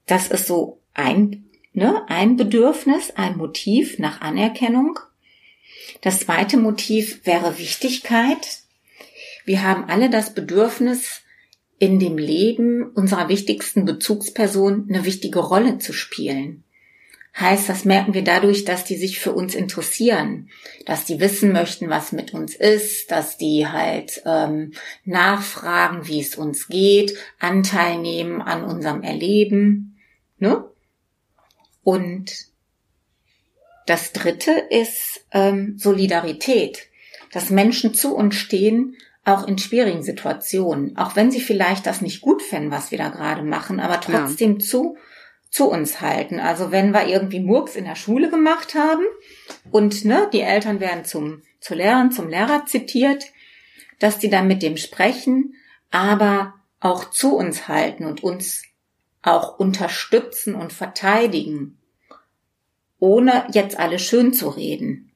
Das 0.06 0.28
ist 0.28 0.48
so 0.48 0.82
ein, 0.94 1.46
ne, 1.74 2.04
ein 2.08 2.36
Bedürfnis, 2.36 3.12
ein 3.12 3.38
Motiv 3.38 4.00
nach 4.00 4.22
Anerkennung. 4.22 5.00
Das 6.02 6.22
zweite 6.22 6.58
Motiv 6.58 7.26
wäre 7.26 7.58
Wichtigkeit. 7.58 8.60
Wir 9.46 9.64
haben 9.64 9.86
alle 9.86 10.10
das 10.10 10.34
Bedürfnis, 10.34 11.22
in 11.82 11.98
dem 11.98 12.18
Leben 12.18 12.92
unserer 12.92 13.30
wichtigsten 13.30 13.86
Bezugsperson 13.86 14.88
eine 14.90 15.06
wichtige 15.06 15.40
Rolle 15.40 15.78
zu 15.78 15.94
spielen 15.94 16.66
heißt, 17.38 17.70
das 17.70 17.86
merken 17.86 18.14
wir 18.14 18.24
dadurch, 18.24 18.66
dass 18.66 18.84
die 18.84 18.98
sich 18.98 19.20
für 19.20 19.32
uns 19.32 19.56
interessieren, 19.56 20.50
dass 20.86 21.06
die 21.06 21.20
wissen 21.20 21.52
möchten, 21.52 21.90
was 21.90 22.12
mit 22.12 22.34
uns 22.34 22.56
ist, 22.56 23.12
dass 23.12 23.38
die 23.38 23.68
halt 23.68 24.22
ähm, 24.26 24.74
nachfragen, 25.06 26.08
wie 26.08 26.22
es 26.22 26.36
uns 26.36 26.68
geht, 26.68 27.18
Anteil 27.40 28.00
nehmen 28.00 28.42
an 28.42 28.64
unserem 28.64 29.04
Erleben. 29.04 30.00
Ne? 30.38 30.66
Und 31.84 32.32
das 33.86 34.12
Dritte 34.12 34.52
ist 34.52 35.26
ähm, 35.32 35.78
Solidarität, 35.78 36.88
dass 37.32 37.50
Menschen 37.50 37.94
zu 37.94 38.16
uns 38.16 38.36
stehen, 38.36 38.96
auch 39.26 39.48
in 39.48 39.58
schwierigen 39.58 40.02
Situationen, 40.02 40.98
auch 40.98 41.16
wenn 41.16 41.32
sie 41.32 41.42
vielleicht 41.42 41.86
das 41.86 42.02
nicht 42.02 42.22
gut 42.22 42.42
fänden, 42.42 42.72
was 42.72 42.92
wir 42.92 42.98
da 42.98 43.10
gerade 43.10 43.44
machen, 43.44 43.80
aber 43.80 44.02
trotzdem 44.02 44.54
ja. 44.54 44.60
zu 44.60 44.98
zu 45.50 45.70
uns 45.70 46.02
halten. 46.02 46.40
Also 46.40 46.72
wenn 46.72 46.92
wir 46.92 47.08
irgendwie 47.08 47.40
Murks 47.40 47.76
in 47.76 47.86
der 47.86 47.96
Schule 47.96 48.30
gemacht 48.30 48.76
haben 48.76 49.04
und 49.72 50.06
ne, 50.06 50.30
die 50.32 50.42
Eltern 50.42 50.80
werden 50.80 51.06
zum, 51.06 51.42
zu 51.60 51.76
Lehrern, 51.76 52.12
zum 52.12 52.30
Lehrer 52.30 52.66
zitiert, 52.66 53.26
dass 54.00 54.20
die 54.20 54.30
dann 54.30 54.48
mit 54.48 54.62
dem 54.62 54.78
sprechen, 54.78 55.56
aber 55.92 56.54
auch 56.80 57.10
zu 57.10 57.36
uns 57.36 57.68
halten 57.68 58.06
und 58.06 58.24
uns 58.24 58.64
auch 59.22 59.60
unterstützen 59.60 60.56
und 60.56 60.72
verteidigen, 60.72 61.78
ohne 63.00 63.48
jetzt 63.52 63.78
alle 63.78 64.00
schön 64.00 64.34
zu 64.34 64.50
reden. 64.50 65.12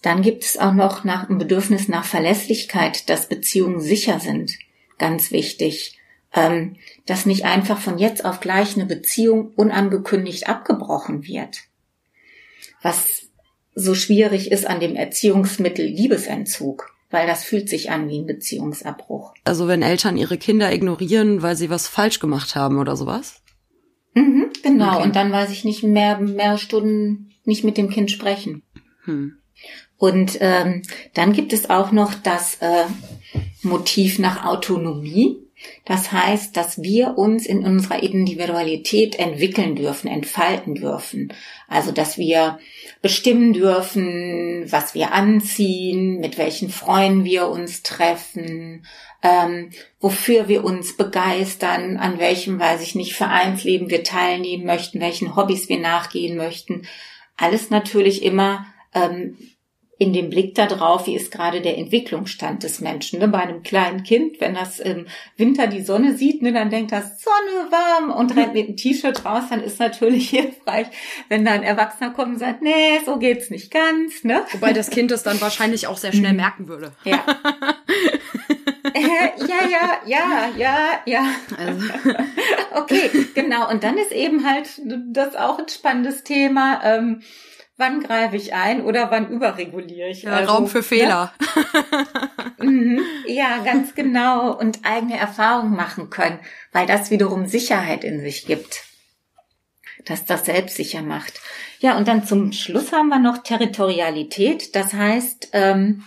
Dann 0.00 0.22
gibt 0.22 0.44
es 0.44 0.56
auch 0.56 0.72
noch 0.72 1.04
nach, 1.04 1.28
ein 1.28 1.38
Bedürfnis 1.38 1.88
nach 1.88 2.04
Verlässlichkeit, 2.04 3.08
dass 3.10 3.28
Beziehungen 3.28 3.80
sicher 3.80 4.20
sind. 4.20 4.52
Ganz 4.98 5.32
wichtig 5.32 5.95
ähm, 6.36 6.76
dass 7.06 7.26
nicht 7.26 7.44
einfach 7.44 7.78
von 7.78 7.98
jetzt 7.98 8.24
auf 8.24 8.40
gleich 8.40 8.76
eine 8.76 8.86
Beziehung 8.86 9.52
unangekündigt 9.56 10.48
abgebrochen 10.48 11.24
wird. 11.24 11.62
Was 12.82 13.26
so 13.74 13.94
schwierig 13.94 14.52
ist 14.52 14.66
an 14.66 14.78
dem 14.78 14.94
Erziehungsmittel 14.94 15.84
Liebesentzug, 15.84 16.94
weil 17.10 17.26
das 17.26 17.42
fühlt 17.42 17.68
sich 17.68 17.90
an 17.90 18.08
wie 18.08 18.18
ein 18.18 18.26
Beziehungsabbruch. 18.26 19.34
Also 19.44 19.66
wenn 19.66 19.82
Eltern 19.82 20.16
ihre 20.16 20.38
Kinder 20.38 20.72
ignorieren, 20.72 21.42
weil 21.42 21.56
sie 21.56 21.70
was 21.70 21.88
falsch 21.88 22.20
gemacht 22.20 22.54
haben 22.54 22.78
oder 22.78 22.96
sowas? 22.96 23.42
Mhm, 24.14 24.50
genau, 24.62 24.96
okay. 24.96 25.04
und 25.04 25.16
dann 25.16 25.32
weiß 25.32 25.50
ich 25.50 25.64
nicht 25.64 25.82
mehr, 25.82 26.18
mehr 26.18 26.58
Stunden 26.58 27.32
nicht 27.44 27.64
mit 27.64 27.76
dem 27.76 27.90
Kind 27.90 28.10
sprechen. 28.10 28.62
Hm. 29.04 29.36
Und 29.98 30.38
ähm, 30.40 30.82
dann 31.14 31.32
gibt 31.32 31.52
es 31.52 31.70
auch 31.70 31.92
noch 31.92 32.14
das 32.14 32.56
äh, 32.60 32.84
Motiv 33.62 34.18
nach 34.18 34.44
Autonomie. 34.44 35.45
Das 35.84 36.12
heißt, 36.12 36.56
dass 36.56 36.82
wir 36.82 37.16
uns 37.16 37.46
in 37.46 37.64
unserer 37.64 38.02
Individualität 38.02 39.18
entwickeln 39.18 39.74
dürfen, 39.74 40.08
entfalten 40.08 40.74
dürfen. 40.74 41.32
Also, 41.68 41.92
dass 41.92 42.18
wir 42.18 42.58
bestimmen 43.02 43.52
dürfen, 43.52 44.70
was 44.70 44.94
wir 44.94 45.12
anziehen, 45.12 46.20
mit 46.20 46.38
welchen 46.38 46.68
Freunden 46.68 47.24
wir 47.24 47.48
uns 47.48 47.82
treffen, 47.82 48.84
ähm, 49.22 49.70
wofür 50.00 50.48
wir 50.48 50.64
uns 50.64 50.96
begeistern, 50.96 51.96
an 51.96 52.18
welchem, 52.18 52.60
weiß 52.60 52.82
ich 52.82 52.94
nicht, 52.94 53.14
Vereinsleben 53.14 53.90
wir 53.90 54.04
teilnehmen 54.04 54.66
möchten, 54.66 55.00
welchen 55.00 55.36
Hobbys 55.36 55.68
wir 55.68 55.78
nachgehen 55.78 56.36
möchten. 56.36 56.82
Alles 57.36 57.70
natürlich 57.70 58.22
immer 58.22 58.66
ähm, 58.94 59.36
in 59.98 60.12
dem 60.12 60.28
Blick 60.28 60.54
darauf, 60.54 61.06
wie 61.06 61.16
ist 61.16 61.32
gerade 61.32 61.62
der 61.62 61.78
Entwicklungsstand 61.78 62.62
des 62.62 62.80
Menschen. 62.80 63.18
Ne? 63.18 63.28
Bei 63.28 63.38
einem 63.38 63.62
kleinen 63.62 64.02
Kind, 64.02 64.40
wenn 64.42 64.54
das 64.54 64.78
im 64.78 65.06
Winter 65.38 65.68
die 65.68 65.80
Sonne 65.80 66.14
sieht, 66.14 66.42
ne, 66.42 66.52
dann 66.52 66.68
denkt 66.68 66.92
das 66.92 67.22
Sonne 67.22 67.70
warm 67.70 68.10
und 68.10 68.36
rennt 68.36 68.52
mit 68.52 68.66
einem 68.66 68.76
T-Shirt 68.76 69.24
raus, 69.24 69.44
dann 69.48 69.62
ist 69.62 69.80
natürlich 69.80 70.28
hilfreich, 70.30 70.88
wenn 71.30 71.46
da 71.46 71.52
ein 71.52 71.62
Erwachsener 71.62 72.10
kommt 72.10 72.34
und 72.34 72.38
sagt, 72.38 72.60
nee, 72.60 73.00
so 73.06 73.18
geht's 73.18 73.48
nicht 73.48 73.70
ganz. 73.70 74.22
Ne? 74.22 74.44
Wobei 74.52 74.74
das 74.74 74.90
Kind 74.90 75.10
das 75.10 75.22
dann 75.22 75.40
wahrscheinlich 75.40 75.86
auch 75.86 75.96
sehr 75.96 76.12
schnell 76.12 76.32
mhm. 76.32 76.36
merken 76.36 76.68
würde. 76.68 76.92
Ja. 77.04 77.24
ja, 78.94 79.68
ja, 79.68 80.00
ja, 80.06 80.48
ja, 80.56 80.76
ja. 81.06 81.26
Also. 81.56 81.86
okay, 82.74 83.10
genau. 83.34 83.70
Und 83.70 83.82
dann 83.82 83.96
ist 83.96 84.12
eben 84.12 84.46
halt 84.46 84.68
das 85.08 85.36
auch 85.36 85.58
ein 85.58 85.68
spannendes 85.68 86.22
Thema. 86.22 86.82
Ähm, 86.84 87.22
wann 87.76 88.00
greife 88.02 88.36
ich 88.36 88.54
ein 88.54 88.82
oder 88.82 89.10
wann 89.10 89.28
überreguliere 89.28 90.08
ich. 90.08 90.22
Ja, 90.22 90.32
also, 90.32 90.52
Raum 90.52 90.66
für 90.66 90.82
Fehler. 90.82 91.32
Ne? 92.58 93.02
ja, 93.26 93.58
ganz 93.64 93.94
genau. 93.94 94.56
Und 94.56 94.80
eigene 94.84 95.18
Erfahrungen 95.18 95.74
machen 95.74 96.10
können, 96.10 96.38
weil 96.72 96.86
das 96.86 97.10
wiederum 97.10 97.46
Sicherheit 97.46 98.04
in 98.04 98.20
sich 98.20 98.46
gibt. 98.46 98.84
Dass 100.04 100.24
das 100.24 100.46
selbstsicher 100.46 101.02
macht. 101.02 101.40
Ja, 101.80 101.96
und 101.96 102.08
dann 102.08 102.24
zum 102.24 102.52
Schluss 102.52 102.92
haben 102.92 103.08
wir 103.08 103.18
noch 103.18 103.38
Territorialität. 103.38 104.74
Das 104.74 104.94
heißt, 104.94 105.50
ähm, 105.52 106.04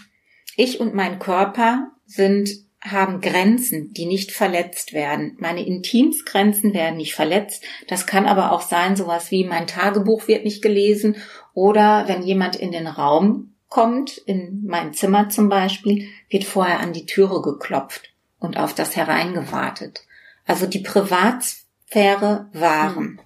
ich 0.55 0.79
und 0.79 0.95
mein 0.95 1.19
Körper 1.19 1.91
sind 2.05 2.49
haben 2.81 3.19
Grenzen, 3.19 3.93
die 3.93 4.05
nicht 4.05 4.31
verletzt 4.31 4.93
werden. 4.93 5.35
Meine 5.39 5.65
Intimsgrenzen 5.65 6.73
werden 6.73 6.95
nicht 6.95 7.13
verletzt. 7.13 7.63
Das 7.87 8.07
kann 8.07 8.25
aber 8.25 8.53
auch 8.53 8.61
sein, 8.61 8.95
sowas 8.95 9.31
wie 9.31 9.43
mein 9.43 9.67
Tagebuch 9.67 10.27
wird 10.27 10.45
nicht 10.45 10.61
gelesen 10.61 11.17
oder 11.59 12.07
wenn 12.07 12.23
jemand 12.23 12.55
in 12.55 12.71
den 12.71 12.87
Raum 12.87 13.53
kommt, 13.67 14.17
in 14.17 14.63
mein 14.65 14.93
Zimmer 14.93 15.27
zum 15.27 15.49
Beispiel, 15.49 16.07
wird 16.29 16.45
vorher 16.45 16.79
an 16.79 16.93
die 16.93 17.05
Türe 17.05 17.41
geklopft 17.41 18.13
und 18.39 18.55
auf 18.55 18.73
das 18.73 18.95
hereingewartet. 18.95 20.05
Also 20.45 20.67
die 20.67 20.79
Privatsphäre 20.79 22.47
wahren. 22.53 22.95
Hm. 22.95 23.19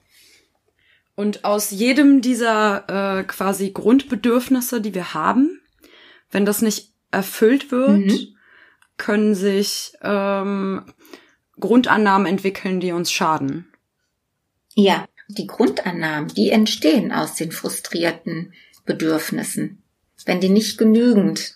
Und 1.14 1.46
aus 1.46 1.70
jedem 1.70 2.22
dieser 2.22 3.20
äh, 3.20 3.24
quasi 3.24 3.70
Grundbedürfnisse, 3.70 4.82
die 4.82 4.96
wir 4.96 5.14
haben, 5.14 5.62
wenn 6.32 6.44
das 6.44 6.64
nicht 6.64 6.92
erfüllt 7.12 7.70
wird, 7.70 8.08
mhm. 8.08 8.36
können 8.98 9.36
sich 9.36 9.94
ähm, 10.02 10.88
Grundannahmen 11.60 12.26
entwickeln, 12.26 12.80
die 12.80 12.94
uns 12.94 13.12
schaden. 13.12 13.72
Ja, 14.74 15.06
die 15.28 15.48
Grundannahmen, 15.48 16.30
die 16.30 16.50
entstehen 16.50 17.12
aus 17.12 17.36
den 17.36 17.52
frustrierten 17.52 18.54
Bedürfnissen, 18.86 19.82
wenn 20.26 20.42
die 20.42 20.50
nicht 20.50 20.78
genügend 20.78 21.56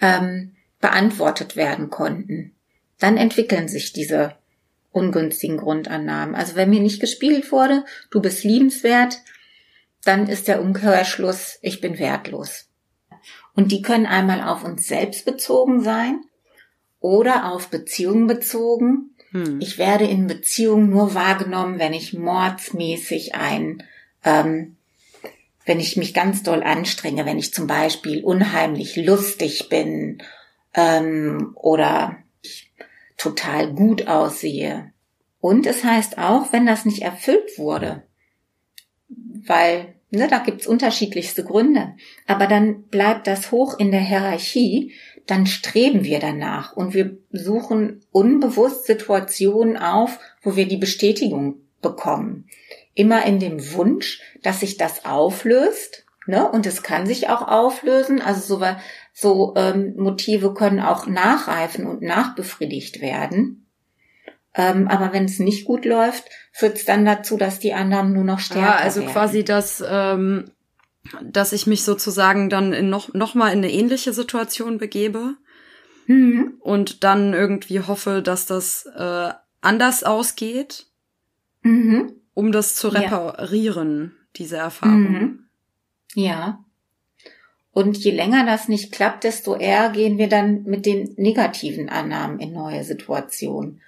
ähm, 0.00 0.56
beantwortet 0.80 1.56
werden 1.56 1.90
konnten. 1.90 2.54
Dann 2.98 3.16
entwickeln 3.16 3.68
sich 3.68 3.92
diese 3.92 4.34
ungünstigen 4.92 5.58
Grundannahmen. 5.58 6.34
Also 6.34 6.56
wenn 6.56 6.70
mir 6.70 6.80
nicht 6.80 7.00
gespiegelt 7.00 7.52
wurde, 7.52 7.84
du 8.10 8.20
bist 8.20 8.44
liebenswert, 8.44 9.18
dann 10.04 10.28
ist 10.28 10.48
der 10.48 10.60
Umkehrschluss, 10.62 11.58
ich 11.62 11.80
bin 11.80 11.98
wertlos. 11.98 12.68
Und 13.54 13.72
die 13.72 13.82
können 13.82 14.06
einmal 14.06 14.42
auf 14.42 14.64
uns 14.64 14.86
selbst 14.86 15.24
bezogen 15.24 15.82
sein 15.82 16.20
oder 17.00 17.52
auf 17.52 17.68
Beziehungen 17.68 18.26
bezogen. 18.26 19.15
Hm. 19.32 19.60
Ich 19.60 19.78
werde 19.78 20.04
in 20.04 20.26
Beziehungen 20.26 20.90
nur 20.90 21.14
wahrgenommen, 21.14 21.78
wenn 21.78 21.92
ich 21.92 22.12
mordsmäßig 22.12 23.34
ein, 23.34 23.82
ähm, 24.24 24.76
wenn 25.64 25.80
ich 25.80 25.96
mich 25.96 26.14
ganz 26.14 26.42
doll 26.42 26.62
anstrenge, 26.62 27.26
wenn 27.26 27.38
ich 27.38 27.52
zum 27.52 27.66
Beispiel 27.66 28.22
unheimlich 28.22 28.96
lustig 28.96 29.68
bin 29.68 30.22
ähm, 30.74 31.52
oder 31.54 32.18
total 33.16 33.72
gut 33.72 34.06
aussehe. 34.06 34.92
Und 35.40 35.66
es 35.66 35.84
heißt 35.84 36.18
auch, 36.18 36.52
wenn 36.52 36.66
das 36.66 36.84
nicht 36.84 37.02
erfüllt 37.02 37.58
wurde, 37.58 38.02
weil 39.08 39.94
ne, 40.10 40.28
da 40.28 40.38
gibt's 40.38 40.66
unterschiedlichste 40.66 41.44
Gründe, 41.44 41.94
aber 42.26 42.46
dann 42.46 42.84
bleibt 42.84 43.26
das 43.26 43.50
hoch 43.50 43.78
in 43.78 43.90
der 43.90 44.00
Hierarchie, 44.00 44.92
dann 45.26 45.46
streben 45.46 46.04
wir 46.04 46.20
danach 46.20 46.72
und 46.72 46.94
wir 46.94 47.18
suchen 47.30 48.04
unbewusst 48.12 48.86
Situationen 48.86 49.76
auf, 49.76 50.18
wo 50.42 50.56
wir 50.56 50.66
die 50.66 50.76
Bestätigung 50.76 51.56
bekommen. 51.82 52.48
Immer 52.94 53.24
in 53.26 53.40
dem 53.40 53.72
Wunsch, 53.72 54.20
dass 54.42 54.60
sich 54.60 54.76
das 54.76 55.04
auflöst, 55.04 56.04
ne? 56.26 56.48
Und 56.50 56.66
es 56.66 56.82
kann 56.82 57.06
sich 57.06 57.28
auch 57.28 57.46
auflösen. 57.46 58.22
Also 58.22 58.56
so, 58.56 58.64
so 59.12 59.54
ähm, 59.56 59.94
Motive 59.96 60.54
können 60.54 60.80
auch 60.80 61.06
nachreifen 61.06 61.86
und 61.86 62.02
nachbefriedigt 62.02 63.00
werden. 63.00 63.66
Ähm, 64.54 64.88
aber 64.88 65.12
wenn 65.12 65.26
es 65.26 65.38
nicht 65.38 65.66
gut 65.66 65.84
läuft, 65.84 66.24
führt 66.52 66.76
es 66.76 66.86
dann 66.86 67.04
dazu, 67.04 67.36
dass 67.36 67.58
die 67.58 67.74
anderen 67.74 68.14
nur 68.14 68.24
noch 68.24 68.38
stärker 68.38 68.76
ah, 68.76 68.82
also 68.82 69.00
werden. 69.00 69.12
quasi 69.12 69.44
das, 69.44 69.84
ähm, 69.86 70.50
dass 71.22 71.52
ich 71.52 71.66
mich 71.66 71.84
sozusagen 71.84 72.50
dann 72.50 72.72
in 72.72 72.90
noch, 72.90 73.12
noch 73.14 73.34
mal 73.34 73.48
in 73.48 73.58
eine 73.58 73.72
ähnliche 73.72 74.12
Situation 74.12 74.78
begebe 74.78 75.34
mhm. 76.06 76.54
und 76.60 77.04
dann 77.04 77.32
irgendwie 77.32 77.80
hoffe, 77.80 78.22
dass 78.22 78.46
das 78.46 78.86
äh, 78.86 79.30
anders 79.60 80.04
ausgeht, 80.04 80.86
mhm. 81.62 82.12
um 82.34 82.52
das 82.52 82.74
zu 82.74 82.88
reparieren, 82.88 84.12
ja. 84.14 84.26
diese 84.36 84.56
Erfahrung. 84.56 85.12
Mhm. 85.12 85.38
Ja. 86.14 86.64
Und 87.72 87.98
je 87.98 88.12
länger 88.12 88.46
das 88.46 88.68
nicht 88.68 88.90
klappt, 88.90 89.24
desto 89.24 89.54
eher 89.54 89.90
gehen 89.90 90.16
wir 90.16 90.28
dann 90.28 90.62
mit 90.62 90.86
den 90.86 91.12
negativen 91.18 91.90
Annahmen 91.90 92.40
in 92.40 92.52
neue 92.54 92.84
Situationen. 92.84 93.82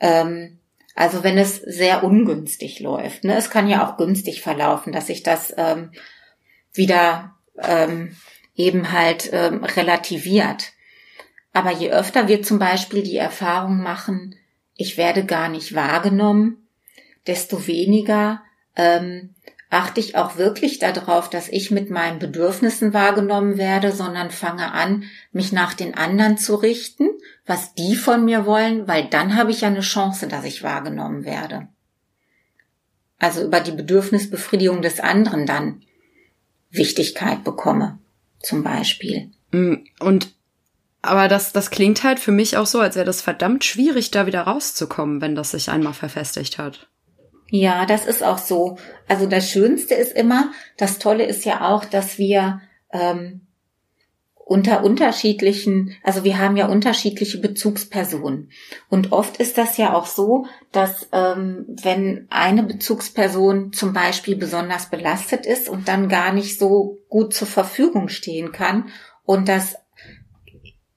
Ähm, 0.00 0.58
also 0.94 1.22
wenn 1.22 1.38
es 1.38 1.56
sehr 1.56 2.04
ungünstig 2.04 2.80
läuft. 2.80 3.24
Ne? 3.24 3.36
Es 3.36 3.50
kann 3.50 3.68
ja 3.68 3.86
auch 3.86 3.96
günstig 3.96 4.42
verlaufen, 4.42 4.92
dass 4.92 5.06
sich 5.06 5.22
das 5.22 5.54
ähm, 5.56 5.90
wieder 6.72 7.36
ähm, 7.58 8.16
eben 8.54 8.92
halt 8.92 9.30
ähm, 9.32 9.64
relativiert. 9.64 10.72
Aber 11.52 11.70
je 11.70 11.90
öfter 11.92 12.28
wir 12.28 12.42
zum 12.42 12.58
Beispiel 12.58 13.02
die 13.02 13.16
Erfahrung 13.16 13.82
machen, 13.82 14.34
ich 14.76 14.96
werde 14.96 15.24
gar 15.24 15.48
nicht 15.48 15.74
wahrgenommen, 15.74 16.66
desto 17.26 17.66
weniger 17.66 18.42
ähm, 18.74 19.34
achte 19.72 20.00
ich 20.00 20.16
auch 20.16 20.36
wirklich 20.36 20.78
darauf, 20.78 21.30
dass 21.30 21.48
ich 21.48 21.70
mit 21.70 21.90
meinen 21.90 22.18
Bedürfnissen 22.18 22.92
wahrgenommen 22.92 23.56
werde, 23.56 23.92
sondern 23.92 24.30
fange 24.30 24.72
an, 24.72 25.04
mich 25.32 25.52
nach 25.52 25.72
den 25.72 25.94
anderen 25.94 26.36
zu 26.36 26.56
richten, 26.56 27.08
was 27.46 27.74
die 27.74 27.96
von 27.96 28.24
mir 28.24 28.44
wollen, 28.44 28.86
weil 28.86 29.06
dann 29.08 29.36
habe 29.36 29.50
ich 29.50 29.62
ja 29.62 29.68
eine 29.68 29.80
Chance, 29.80 30.28
dass 30.28 30.44
ich 30.44 30.62
wahrgenommen 30.62 31.24
werde. 31.24 31.68
Also 33.18 33.42
über 33.42 33.60
die 33.60 33.72
Bedürfnisbefriedigung 33.72 34.82
des 34.82 35.00
anderen 35.00 35.46
dann 35.46 35.82
Wichtigkeit 36.72 37.44
bekomme, 37.44 37.98
zum 38.40 38.64
Beispiel. 38.64 39.30
Mm, 39.52 39.74
und 40.00 40.34
aber 41.02 41.26
das, 41.26 41.52
das 41.52 41.70
klingt 41.70 42.04
halt 42.04 42.20
für 42.20 42.30
mich 42.30 42.56
auch 42.56 42.66
so, 42.66 42.80
als 42.80 42.94
wäre 42.94 43.04
das 43.04 43.22
verdammt 43.22 43.64
schwierig, 43.64 44.12
da 44.12 44.26
wieder 44.26 44.42
rauszukommen, 44.42 45.20
wenn 45.20 45.34
das 45.34 45.50
sich 45.50 45.68
einmal 45.68 45.94
verfestigt 45.94 46.58
hat. 46.58 46.88
Ja, 47.50 47.84
das 47.86 48.06
ist 48.06 48.22
auch 48.22 48.38
so. 48.38 48.78
Also 49.08 49.26
das 49.26 49.50
Schönste 49.50 49.94
ist 49.94 50.12
immer, 50.16 50.52
das 50.78 50.98
Tolle 50.98 51.26
ist 51.26 51.44
ja 51.44 51.68
auch, 51.68 51.84
dass 51.84 52.18
wir 52.18 52.62
ähm, 52.92 53.42
unter 54.44 54.84
unterschiedlichen, 54.84 55.96
also 56.02 56.24
wir 56.24 56.38
haben 56.38 56.56
ja 56.56 56.66
unterschiedliche 56.66 57.38
Bezugspersonen. 57.38 58.50
Und 58.88 59.12
oft 59.12 59.36
ist 59.38 59.56
das 59.56 59.76
ja 59.76 59.94
auch 59.94 60.06
so, 60.06 60.46
dass 60.72 61.08
ähm, 61.12 61.64
wenn 61.68 62.26
eine 62.30 62.62
Bezugsperson 62.62 63.72
zum 63.72 63.92
Beispiel 63.92 64.36
besonders 64.36 64.90
belastet 64.90 65.46
ist 65.46 65.68
und 65.68 65.88
dann 65.88 66.08
gar 66.08 66.32
nicht 66.32 66.58
so 66.58 66.98
gut 67.08 67.34
zur 67.34 67.48
Verfügung 67.48 68.08
stehen 68.08 68.52
kann 68.52 68.88
und 69.24 69.48
das 69.48 69.76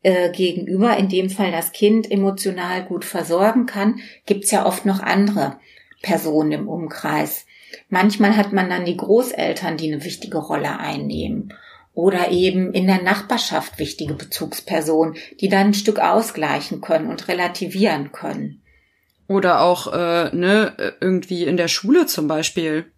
äh, 0.01 0.31
Gegenüber, 0.31 0.97
in 0.97 1.09
dem 1.09 1.29
Fall 1.29 1.51
das 1.51 1.71
Kind, 1.71 2.11
emotional 2.11 2.83
gut 2.85 3.05
versorgen 3.05 3.65
kann, 3.65 3.99
gibt's 4.25 4.51
ja 4.51 4.65
oft 4.65 4.85
noch 4.85 4.99
andere 4.99 5.59
Personen 6.01 6.51
im 6.51 6.67
Umkreis. 6.67 7.45
Manchmal 7.89 8.37
hat 8.37 8.53
man 8.53 8.69
dann 8.69 8.85
die 8.85 8.97
Großeltern, 8.97 9.77
die 9.77 9.91
eine 9.91 10.03
wichtige 10.03 10.37
Rolle 10.37 10.79
einnehmen. 10.79 11.53
Oder 11.95 12.29
eben 12.29 12.73
in 12.73 12.87
der 12.87 13.01
Nachbarschaft 13.01 13.79
wichtige 13.79 14.13
Bezugspersonen, 14.13 15.15
die 15.39 15.49
dann 15.49 15.67
ein 15.67 15.73
Stück 15.73 15.99
ausgleichen 15.99 16.81
können 16.81 17.09
und 17.09 17.27
relativieren 17.27 18.11
können. 18.11 18.61
Oder 19.27 19.61
auch, 19.61 19.91
äh, 19.91 20.35
ne, 20.35 20.75
irgendwie 20.99 21.45
in 21.45 21.57
der 21.57 21.69
Schule 21.69 22.05
zum 22.05 22.27
Beispiel. 22.27 22.91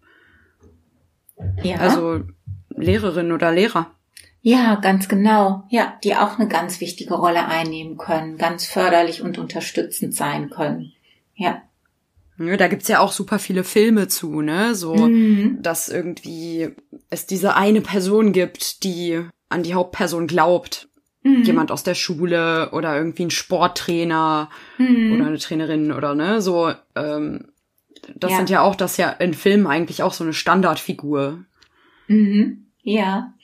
Ja. 1.62 1.76
Also 1.76 2.24
Lehrerin 2.70 3.32
oder 3.32 3.52
Lehrer. 3.52 3.92
Ja, 4.40 4.76
ganz 4.76 5.08
genau. 5.08 5.64
Ja, 5.70 5.98
die 6.04 6.14
auch 6.14 6.38
eine 6.38 6.48
ganz 6.48 6.80
wichtige 6.80 7.14
Rolle 7.14 7.46
einnehmen 7.46 7.96
können, 7.96 8.36
ganz 8.36 8.66
förderlich 8.66 9.22
und 9.22 9.38
unterstützend 9.38 10.14
sein 10.14 10.50
können. 10.50 10.92
Ja. 11.34 11.62
Ne, 12.38 12.56
da 12.56 12.68
gibt's 12.68 12.88
ja 12.88 13.00
auch 13.00 13.10
super 13.10 13.40
viele 13.40 13.64
Filme 13.64 14.06
zu, 14.06 14.40
ne? 14.42 14.74
So, 14.74 14.94
mhm. 14.94 15.58
dass 15.60 15.88
irgendwie 15.88 16.70
es 17.10 17.26
diese 17.26 17.56
eine 17.56 17.80
Person 17.80 18.32
gibt, 18.32 18.84
die 18.84 19.24
an 19.48 19.64
die 19.64 19.74
Hauptperson 19.74 20.28
glaubt. 20.28 20.88
Mhm. 21.24 21.42
Jemand 21.42 21.72
aus 21.72 21.82
der 21.82 21.94
Schule 21.94 22.70
oder 22.70 22.96
irgendwie 22.96 23.24
ein 23.24 23.30
Sporttrainer 23.30 24.50
mhm. 24.78 25.14
oder 25.14 25.26
eine 25.26 25.38
Trainerin 25.38 25.90
oder 25.90 26.14
ne, 26.14 26.40
so. 26.40 26.72
Ähm, 26.94 27.48
das 28.14 28.30
ja. 28.30 28.36
sind 28.36 28.50
ja 28.50 28.60
auch, 28.60 28.76
das 28.76 28.96
ja 28.96 29.10
in 29.10 29.34
Filmen 29.34 29.66
eigentlich 29.66 30.02
auch 30.04 30.12
so 30.12 30.22
eine 30.22 30.32
Standardfigur. 30.32 31.44
Mhm. 32.06 32.66
Ja. 32.82 33.34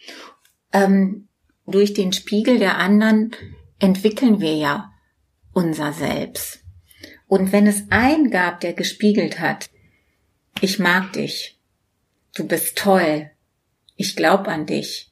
Ähm, 0.73 1.29
durch 1.67 1.95
den 1.95 2.13
Spiegel 2.13 2.59
der 2.59 2.79
anderen 2.79 3.33
entwickeln 3.79 4.41
wir 4.41 4.55
ja 4.55 4.93
unser 5.53 5.93
Selbst. 5.93 6.64
Und 7.27 7.53
wenn 7.53 7.67
es 7.67 7.85
einen 7.91 8.31
gab, 8.31 8.61
der 8.61 8.73
gespiegelt 8.73 9.41
hat, 9.41 9.71
ich 10.61 10.79
mag 10.79 11.13
dich, 11.13 11.59
du 12.35 12.47
bist 12.47 12.77
toll, 12.77 13.31
ich 13.97 14.17
glaub 14.17 14.49
an 14.49 14.67
dich, 14.67 15.11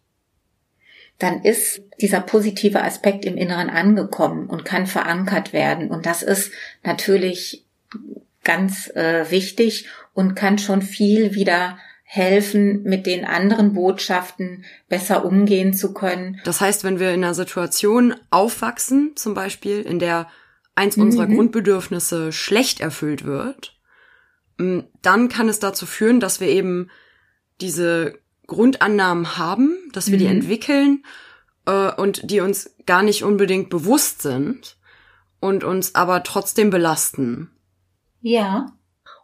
dann 1.18 1.42
ist 1.42 1.83
dieser 2.01 2.20
positive 2.20 2.83
Aspekt 2.83 3.25
im 3.25 3.37
Inneren 3.37 3.70
angekommen 3.70 4.48
und 4.48 4.64
kann 4.64 4.87
verankert 4.87 5.53
werden. 5.53 5.90
Und 5.90 6.05
das 6.05 6.22
ist 6.22 6.51
natürlich 6.83 7.64
ganz 8.42 8.88
äh, 8.96 9.31
wichtig 9.31 9.87
und 10.14 10.35
kann 10.35 10.59
schon 10.59 10.83
viel 10.83 11.35
wieder 11.35 11.79
helfen, 12.03 12.83
mit 12.83 13.07
den 13.07 13.25
anderen 13.25 13.72
Botschaften 13.72 14.64
besser 14.88 15.25
umgehen 15.25 15.72
zu 15.72 15.94
können. 15.94 16.40
Das 16.44 16.61
heißt, 16.61 16.85
wenn 16.85 16.98
wir 16.98 17.14
in 17.14 17.25
einer 17.25 17.35
Situation 17.35 18.14
aufwachsen, 18.31 19.12
zum 19.14 19.33
Beispiel, 19.33 19.81
in 19.81 19.98
der 19.98 20.29
eins 20.74 20.96
mhm. 20.96 21.04
unserer 21.04 21.26
Grundbedürfnisse 21.26 22.32
schlecht 22.32 22.80
erfüllt 22.80 23.24
wird, 23.24 23.78
mm, 24.58 24.80
dann 25.02 25.28
kann 25.28 25.48
es 25.48 25.58
dazu 25.58 25.87
führen, 25.87 26.20
dass 26.20 26.40
wir 26.40 26.48
eben 26.48 26.90
diese 27.61 28.18
Grundannahmen 28.46 29.38
haben, 29.38 29.76
dass 29.92 30.11
wir 30.11 30.18
mhm. 30.18 30.20
die 30.20 30.26
entwickeln 30.26 31.04
äh, 31.66 31.92
und 31.92 32.30
die 32.30 32.40
uns 32.40 32.74
gar 32.87 33.02
nicht 33.02 33.24
unbedingt 33.24 33.70
bewusst 33.70 34.22
sind 34.22 34.76
und 35.40 35.64
uns 35.64 35.94
aber 35.94 36.22
trotzdem 36.22 36.70
belasten. 36.70 37.50
Ja. 38.20 38.72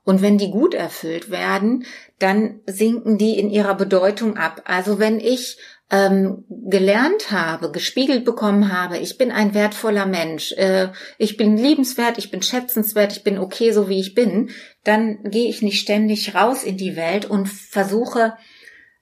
Und 0.05 0.23
wenn 0.23 0.39
die 0.39 0.51
gut 0.51 0.75
erfüllt 0.75 1.31
werden, 1.31 1.85
dann 2.19 2.61
sinken 2.67 3.19
die 3.19 3.39
in 3.39 3.51
ihrer 3.51 3.75
Bedeutung 3.75 4.37
ab. 4.37 4.63
Also 4.65 4.99
wenn 4.99 5.21
ich 5.21 5.59
ähm, 5.91 6.45
gelernt 6.49 7.31
habe, 7.31 7.71
gespiegelt 7.71 8.25
bekommen 8.25 8.73
habe, 8.73 8.99
ich 8.99 9.17
bin 9.17 9.33
ein 9.33 9.55
wertvoller 9.55 10.05
Mensch, 10.05 10.53
äh, 10.53 10.89
ich 11.17 11.37
bin 11.37 11.57
liebenswert, 11.57 12.19
ich 12.19 12.31
bin 12.31 12.43
schätzenswert, 12.43 13.13
ich 13.13 13.25
bin 13.25 13.39
okay, 13.39 13.71
so 13.71 13.89
wie 13.89 14.01
ich 14.01 14.15
bin, 14.15 14.51
dann 14.85 15.23
gehe 15.25 15.49
ich 15.49 15.63
nicht 15.63 15.81
ständig 15.81 16.35
raus 16.35 16.63
in 16.63 16.77
die 16.77 16.95
Welt 16.95 17.25
und 17.25 17.49
versuche 17.49 18.35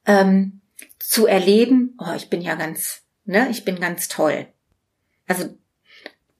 ähm, 0.06 0.60
zu 1.00 1.26
erleben, 1.26 1.96
oh, 1.98 2.14
ich 2.16 2.30
bin 2.30 2.40
ja 2.40 2.54
ganz, 2.54 3.02
ne, 3.24 3.48
ich 3.50 3.64
bin 3.64 3.80
ganz 3.80 4.06
toll. 4.06 4.46
Also 5.26 5.46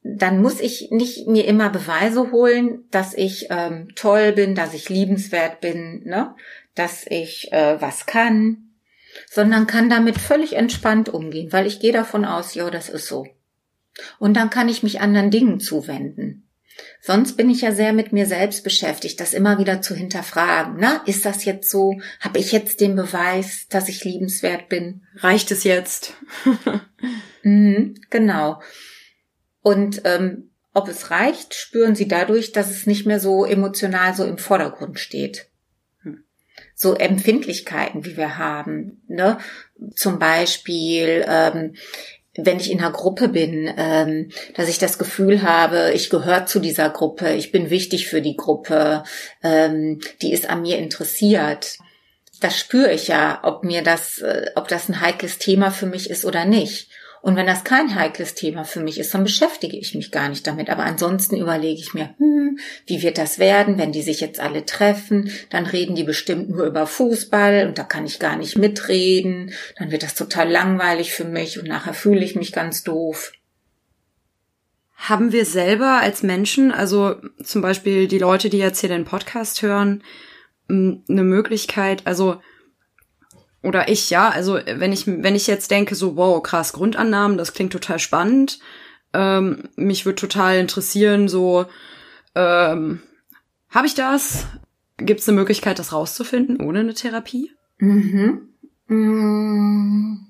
dann 0.04 0.40
muss 0.40 0.60
ich 0.60 0.92
nicht 0.92 1.26
mir 1.26 1.46
immer 1.46 1.70
Beweise 1.70 2.30
holen, 2.30 2.84
dass 2.92 3.14
ich 3.14 3.48
ähm, 3.50 3.88
toll 3.96 4.32
bin, 4.32 4.54
dass 4.54 4.74
ich 4.74 4.88
liebenswert 4.88 5.60
bin, 5.60 6.04
ne, 6.04 6.36
dass 6.76 7.04
ich 7.08 7.52
äh, 7.52 7.80
was 7.80 8.06
kann, 8.06 8.65
sondern 9.30 9.66
kann 9.66 9.90
damit 9.90 10.18
völlig 10.18 10.54
entspannt 10.54 11.08
umgehen, 11.08 11.52
weil 11.52 11.66
ich 11.66 11.80
gehe 11.80 11.92
davon 11.92 12.24
aus, 12.24 12.54
ja, 12.54 12.70
das 12.70 12.88
ist 12.88 13.06
so. 13.06 13.26
Und 14.18 14.34
dann 14.34 14.50
kann 14.50 14.68
ich 14.68 14.82
mich 14.82 15.00
anderen 15.00 15.30
Dingen 15.30 15.60
zuwenden. 15.60 16.42
Sonst 17.00 17.36
bin 17.36 17.48
ich 17.48 17.62
ja 17.62 17.72
sehr 17.72 17.94
mit 17.94 18.12
mir 18.12 18.26
selbst 18.26 18.62
beschäftigt, 18.62 19.18
das 19.20 19.32
immer 19.32 19.58
wieder 19.58 19.80
zu 19.80 19.94
hinterfragen. 19.94 20.76
Na, 20.78 21.02
ist 21.06 21.24
das 21.24 21.44
jetzt 21.44 21.70
so? 21.70 21.98
Habe 22.20 22.38
ich 22.38 22.52
jetzt 22.52 22.80
den 22.80 22.96
Beweis, 22.96 23.66
dass 23.68 23.88
ich 23.88 24.04
liebenswert 24.04 24.68
bin? 24.68 25.06
Reicht 25.16 25.50
es 25.50 25.64
jetzt? 25.64 26.14
mhm, 27.42 27.94
genau. 28.10 28.60
Und 29.62 30.02
ähm, 30.04 30.50
ob 30.74 30.88
es 30.88 31.10
reicht, 31.10 31.54
spüren 31.54 31.94
Sie 31.94 32.08
dadurch, 32.08 32.52
dass 32.52 32.70
es 32.70 32.86
nicht 32.86 33.06
mehr 33.06 33.20
so 33.20 33.46
emotional 33.46 34.14
so 34.14 34.24
im 34.24 34.36
Vordergrund 34.36 35.00
steht 35.00 35.48
so 36.76 36.94
Empfindlichkeiten, 36.94 38.04
wie 38.04 38.16
wir 38.18 38.36
haben. 38.38 39.02
Ne? 39.08 39.38
Zum 39.94 40.18
Beispiel, 40.18 41.24
ähm, 41.26 41.74
wenn 42.36 42.60
ich 42.60 42.70
in 42.70 42.80
einer 42.80 42.92
Gruppe 42.92 43.28
bin, 43.28 43.72
ähm, 43.78 44.30
dass 44.54 44.68
ich 44.68 44.78
das 44.78 44.98
Gefühl 44.98 45.42
habe, 45.42 45.92
ich 45.94 46.10
gehöre 46.10 46.44
zu 46.44 46.60
dieser 46.60 46.90
Gruppe, 46.90 47.32
ich 47.32 47.50
bin 47.50 47.70
wichtig 47.70 48.08
für 48.08 48.20
die 48.20 48.36
Gruppe, 48.36 49.04
ähm, 49.42 50.00
die 50.20 50.32
ist 50.32 50.50
an 50.50 50.60
mir 50.60 50.76
interessiert. 50.78 51.78
Das 52.40 52.58
spüre 52.58 52.92
ich 52.92 53.08
ja, 53.08 53.40
ob 53.42 53.64
mir 53.64 53.82
das, 53.82 54.18
äh, 54.18 54.50
ob 54.54 54.68
das 54.68 54.90
ein 54.90 55.00
heikles 55.00 55.38
Thema 55.38 55.70
für 55.70 55.86
mich 55.86 56.10
ist 56.10 56.26
oder 56.26 56.44
nicht. 56.44 56.90
Und 57.26 57.34
wenn 57.34 57.48
das 57.48 57.64
kein 57.64 57.96
heikles 57.96 58.36
Thema 58.36 58.62
für 58.62 58.78
mich 58.78 59.00
ist, 59.00 59.12
dann 59.12 59.24
beschäftige 59.24 59.76
ich 59.76 59.96
mich 59.96 60.12
gar 60.12 60.28
nicht 60.28 60.46
damit. 60.46 60.70
Aber 60.70 60.84
ansonsten 60.84 61.36
überlege 61.36 61.80
ich 61.80 61.92
mir, 61.92 62.14
hm, 62.18 62.60
wie 62.86 63.02
wird 63.02 63.18
das 63.18 63.40
werden, 63.40 63.78
wenn 63.78 63.90
die 63.90 64.02
sich 64.02 64.20
jetzt 64.20 64.38
alle 64.38 64.64
treffen? 64.64 65.32
Dann 65.50 65.66
reden 65.66 65.96
die 65.96 66.04
bestimmt 66.04 66.50
nur 66.50 66.64
über 66.64 66.86
Fußball 66.86 67.66
und 67.66 67.78
da 67.78 67.82
kann 67.82 68.06
ich 68.06 68.20
gar 68.20 68.36
nicht 68.36 68.56
mitreden. 68.56 69.52
Dann 69.76 69.90
wird 69.90 70.04
das 70.04 70.14
total 70.14 70.48
langweilig 70.48 71.14
für 71.14 71.24
mich 71.24 71.58
und 71.58 71.66
nachher 71.66 71.94
fühle 71.94 72.24
ich 72.24 72.36
mich 72.36 72.52
ganz 72.52 72.84
doof. 72.84 73.32
Haben 74.94 75.32
wir 75.32 75.46
selber 75.46 75.98
als 76.00 76.22
Menschen, 76.22 76.70
also 76.70 77.16
zum 77.42 77.60
Beispiel 77.60 78.06
die 78.06 78.20
Leute, 78.20 78.50
die 78.50 78.58
jetzt 78.58 78.78
hier 78.78 78.88
den 78.88 79.04
Podcast 79.04 79.62
hören, 79.62 80.04
eine 80.68 81.24
Möglichkeit, 81.24 82.02
also 82.04 82.40
oder 83.66 83.88
ich, 83.88 84.10
ja. 84.10 84.28
Also 84.28 84.58
wenn 84.64 84.92
ich, 84.92 85.06
wenn 85.06 85.34
ich 85.34 85.48
jetzt 85.48 85.72
denke, 85.72 85.96
so, 85.96 86.16
wow, 86.16 86.40
krass, 86.40 86.72
Grundannahmen, 86.72 87.36
das 87.36 87.52
klingt 87.52 87.72
total 87.72 87.98
spannend. 87.98 88.60
Ähm, 89.12 89.64
mich 89.74 90.06
würde 90.06 90.20
total 90.20 90.58
interessieren, 90.58 91.28
so, 91.28 91.66
ähm, 92.36 93.02
habe 93.68 93.88
ich 93.88 93.94
das? 93.94 94.46
Gibt 94.98 95.20
es 95.20 95.28
eine 95.28 95.36
Möglichkeit, 95.36 95.78
das 95.78 95.92
rauszufinden 95.92 96.60
ohne 96.60 96.80
eine 96.80 96.94
Therapie? 96.94 97.50
Mhm. 97.78 98.50
Mhm. 98.86 100.26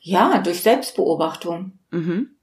Ja, 0.00 0.38
durch 0.38 0.62
Selbstbeobachtung. 0.62 1.72
Mhm. 1.90 2.36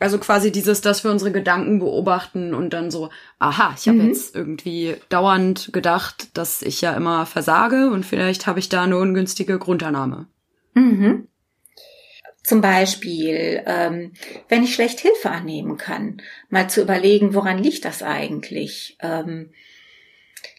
Also 0.00 0.18
quasi 0.18 0.52
dieses, 0.52 0.80
dass 0.80 1.02
wir 1.02 1.10
unsere 1.10 1.32
Gedanken 1.32 1.80
beobachten 1.80 2.54
und 2.54 2.72
dann 2.72 2.90
so, 2.90 3.10
aha, 3.40 3.74
ich 3.76 3.88
habe 3.88 3.98
mhm. 3.98 4.08
jetzt 4.08 4.34
irgendwie 4.34 4.96
dauernd 5.08 5.70
gedacht, 5.72 6.36
dass 6.36 6.62
ich 6.62 6.80
ja 6.80 6.92
immer 6.94 7.26
versage 7.26 7.90
und 7.90 8.06
vielleicht 8.06 8.46
habe 8.46 8.60
ich 8.60 8.68
da 8.68 8.84
eine 8.84 8.96
ungünstige 8.96 9.58
Grundannahme. 9.58 10.26
Mhm. 10.74 11.26
Zum 12.44 12.60
Beispiel, 12.60 13.62
ähm, 13.66 14.12
wenn 14.48 14.62
ich 14.62 14.72
schlecht 14.72 15.00
Hilfe 15.00 15.30
annehmen 15.30 15.76
kann, 15.76 16.22
mal 16.48 16.70
zu 16.70 16.80
überlegen, 16.80 17.34
woran 17.34 17.58
liegt 17.58 17.84
das 17.84 18.02
eigentlich? 18.02 18.96
Ähm, 19.00 19.50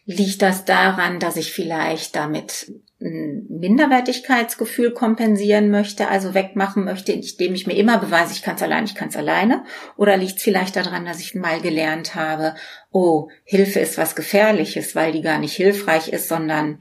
liegt 0.06 0.42
das 0.42 0.66
daran, 0.66 1.20
dass 1.20 1.38
ich 1.38 1.54
vielleicht 1.54 2.16
damit 2.16 2.72
ein 3.02 3.46
Minderwertigkeitsgefühl 3.50 4.92
kompensieren 4.92 5.72
möchte, 5.72 6.10
also 6.10 6.34
wegmachen 6.34 6.84
möchte, 6.84 7.14
indem 7.14 7.54
ich 7.54 7.66
mir 7.66 7.76
immer 7.78 7.98
beweise, 7.98 8.34
ich 8.34 8.42
kann 8.42 8.56
es 8.56 8.62
allein, 8.62 8.84
ich 8.84 8.96
kann 8.96 9.08
es 9.08 9.16
alleine? 9.16 9.64
Oder 9.96 10.18
liegt 10.18 10.38
es 10.38 10.44
vielleicht 10.44 10.76
daran, 10.76 11.06
dass 11.06 11.22
ich 11.22 11.34
mal 11.34 11.62
gelernt 11.62 12.16
habe, 12.16 12.56
oh, 12.92 13.30
Hilfe 13.44 13.80
ist 13.80 13.98
was 13.98 14.16
Gefährliches, 14.16 14.96
weil 14.96 15.14
die 15.14 15.22
gar 15.22 15.40
nicht 15.40 15.54
hilfreich 15.54 16.10
ist, 16.10 16.28
sondern 16.28 16.80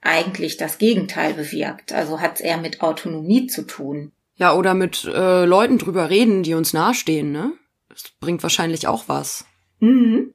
eigentlich 0.00 0.56
das 0.56 0.78
Gegenteil 0.78 1.34
bewirkt. 1.34 1.92
Also 1.92 2.20
hat 2.20 2.36
es 2.36 2.40
eher 2.40 2.58
mit 2.58 2.82
Autonomie 2.82 3.46
zu 3.46 3.62
tun. 3.62 4.12
Ja, 4.36 4.54
oder 4.54 4.74
mit 4.74 5.04
äh, 5.04 5.44
Leuten 5.44 5.78
drüber 5.78 6.10
reden, 6.10 6.42
die 6.42 6.54
uns 6.54 6.72
nahestehen, 6.72 7.30
ne? 7.30 7.52
Das 7.88 8.04
bringt 8.18 8.42
wahrscheinlich 8.42 8.88
auch 8.88 9.04
was. 9.06 9.44
Mhm. 9.78 10.34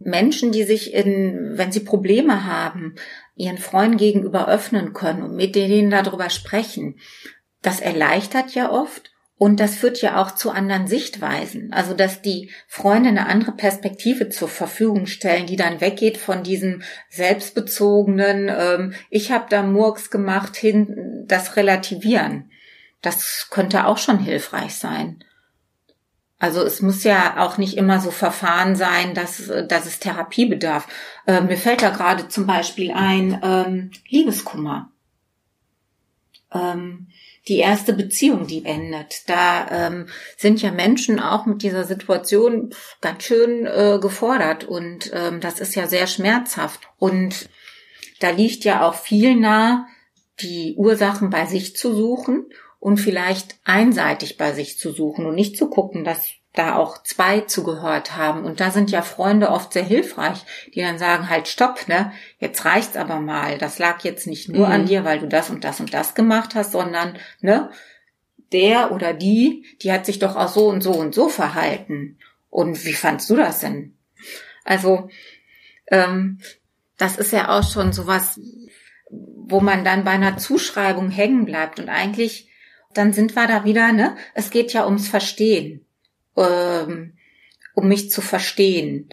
Menschen, 0.00 0.50
die 0.50 0.64
sich 0.64 0.92
in, 0.94 1.52
wenn 1.56 1.72
sie 1.72 1.80
Probleme 1.80 2.44
haben, 2.46 2.96
ihren 3.40 3.58
Freunden 3.58 3.96
gegenüber 3.96 4.48
öffnen 4.48 4.92
können 4.92 5.22
und 5.22 5.34
mit 5.34 5.54
denen 5.54 5.90
darüber 5.90 6.30
sprechen, 6.30 6.98
das 7.62 7.80
erleichtert 7.80 8.54
ja 8.54 8.70
oft 8.70 9.10
und 9.36 9.58
das 9.58 9.76
führt 9.76 10.02
ja 10.02 10.20
auch 10.20 10.32
zu 10.32 10.50
anderen 10.50 10.86
Sichtweisen. 10.86 11.72
Also, 11.72 11.94
dass 11.94 12.20
die 12.20 12.50
Freunde 12.68 13.08
eine 13.08 13.26
andere 13.26 13.52
Perspektive 13.52 14.28
zur 14.28 14.48
Verfügung 14.48 15.06
stellen, 15.06 15.46
die 15.46 15.56
dann 15.56 15.80
weggeht 15.80 16.18
von 16.18 16.42
diesem 16.42 16.82
selbstbezogenen, 17.08 18.50
ähm, 18.54 18.92
ich 19.08 19.32
habe 19.32 19.46
da 19.48 19.62
Murks 19.62 20.10
gemacht, 20.10 20.56
hin 20.56 21.24
das 21.26 21.56
Relativieren. 21.56 22.50
Das 23.00 23.48
könnte 23.50 23.86
auch 23.86 23.96
schon 23.96 24.18
hilfreich 24.18 24.74
sein. 24.74 25.24
Also 26.40 26.62
es 26.62 26.80
muss 26.80 27.04
ja 27.04 27.36
auch 27.38 27.58
nicht 27.58 27.76
immer 27.76 28.00
so 28.00 28.10
verfahren 28.10 28.74
sein, 28.74 29.14
dass, 29.14 29.52
dass 29.68 29.84
es 29.84 30.00
Therapie 30.00 30.46
bedarf. 30.46 30.88
Äh, 31.26 31.42
mir 31.42 31.58
fällt 31.58 31.82
da 31.82 31.90
gerade 31.90 32.28
zum 32.28 32.46
Beispiel 32.46 32.92
ein 32.92 33.38
ähm, 33.44 33.90
Liebeskummer. 34.08 34.90
Ähm, 36.52 37.08
die 37.46 37.58
erste 37.58 37.92
Beziehung, 37.92 38.46
die 38.46 38.64
endet. 38.64 39.28
Da 39.28 39.66
ähm, 39.70 40.06
sind 40.38 40.62
ja 40.62 40.70
Menschen 40.70 41.20
auch 41.20 41.44
mit 41.44 41.62
dieser 41.62 41.84
Situation 41.84 42.74
ganz 43.02 43.24
schön 43.24 43.66
äh, 43.66 43.98
gefordert 44.00 44.64
und 44.64 45.10
ähm, 45.12 45.40
das 45.40 45.60
ist 45.60 45.74
ja 45.74 45.86
sehr 45.86 46.06
schmerzhaft. 46.06 46.80
Und 46.98 47.50
da 48.20 48.30
liegt 48.30 48.64
ja 48.64 48.88
auch 48.88 48.94
viel 48.94 49.36
nah, 49.36 49.86
die 50.40 50.74
Ursachen 50.78 51.28
bei 51.28 51.44
sich 51.44 51.76
zu 51.76 51.94
suchen 51.94 52.46
und 52.80 52.96
vielleicht 52.96 53.58
einseitig 53.64 54.38
bei 54.38 54.52
sich 54.52 54.78
zu 54.78 54.90
suchen 54.90 55.26
und 55.26 55.34
nicht 55.34 55.56
zu 55.56 55.68
gucken, 55.68 56.02
dass 56.02 56.30
da 56.52 56.74
auch 56.74 57.02
zwei 57.04 57.42
zugehört 57.42 58.16
haben. 58.16 58.44
Und 58.44 58.58
da 58.58 58.70
sind 58.72 58.90
ja 58.90 59.02
Freunde 59.02 59.50
oft 59.50 59.72
sehr 59.72 59.84
hilfreich, 59.84 60.44
die 60.74 60.80
dann 60.80 60.98
sagen, 60.98 61.28
halt 61.28 61.46
stopp, 61.46 61.86
ne, 61.86 62.12
jetzt 62.38 62.64
reicht's 62.64 62.96
aber 62.96 63.20
mal. 63.20 63.58
Das 63.58 63.78
lag 63.78 64.02
jetzt 64.02 64.26
nicht 64.26 64.48
nur 64.48 64.66
mhm. 64.66 64.72
an 64.72 64.86
dir, 64.86 65.04
weil 65.04 65.20
du 65.20 65.28
das 65.28 65.50
und 65.50 65.62
das 65.62 65.78
und 65.78 65.94
das 65.94 66.14
gemacht 66.14 66.56
hast, 66.56 66.72
sondern, 66.72 67.18
ne, 67.40 67.70
der 68.52 68.90
oder 68.90 69.12
die, 69.12 69.64
die 69.82 69.92
hat 69.92 70.06
sich 70.06 70.18
doch 70.18 70.34
auch 70.34 70.48
so 70.48 70.66
und 70.66 70.80
so 70.80 70.90
und 70.92 71.14
so 71.14 71.28
verhalten. 71.28 72.18
Und 72.48 72.84
wie 72.84 72.94
fandst 72.94 73.30
du 73.30 73.36
das 73.36 73.60
denn? 73.60 73.94
Also, 74.64 75.08
ähm, 75.86 76.40
das 76.96 77.16
ist 77.16 77.32
ja 77.32 77.56
auch 77.56 77.62
schon 77.62 77.92
sowas, 77.92 78.40
wo 79.08 79.60
man 79.60 79.84
dann 79.84 80.02
bei 80.02 80.10
einer 80.10 80.36
Zuschreibung 80.36 81.10
hängen 81.10 81.44
bleibt. 81.44 81.78
Und 81.78 81.88
eigentlich 81.88 82.49
dann 82.92 83.12
sind 83.12 83.36
wir 83.36 83.46
da 83.46 83.64
wieder, 83.64 83.92
ne? 83.92 84.16
Es 84.34 84.50
geht 84.50 84.72
ja 84.72 84.84
ums 84.84 85.08
Verstehen, 85.08 85.84
ähm, 86.36 87.12
um 87.74 87.88
mich 87.88 88.10
zu 88.10 88.20
verstehen. 88.20 89.08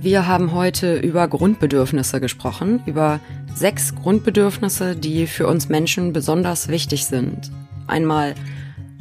Wir 0.00 0.26
haben 0.26 0.52
heute 0.52 0.98
über 0.98 1.26
Grundbedürfnisse 1.26 2.20
gesprochen, 2.20 2.80
über 2.86 3.20
sechs 3.52 3.94
Grundbedürfnisse, 3.94 4.94
die 4.94 5.26
für 5.26 5.48
uns 5.48 5.68
Menschen 5.68 6.12
besonders 6.12 6.68
wichtig 6.68 7.06
sind. 7.06 7.50
Einmal 7.88 8.34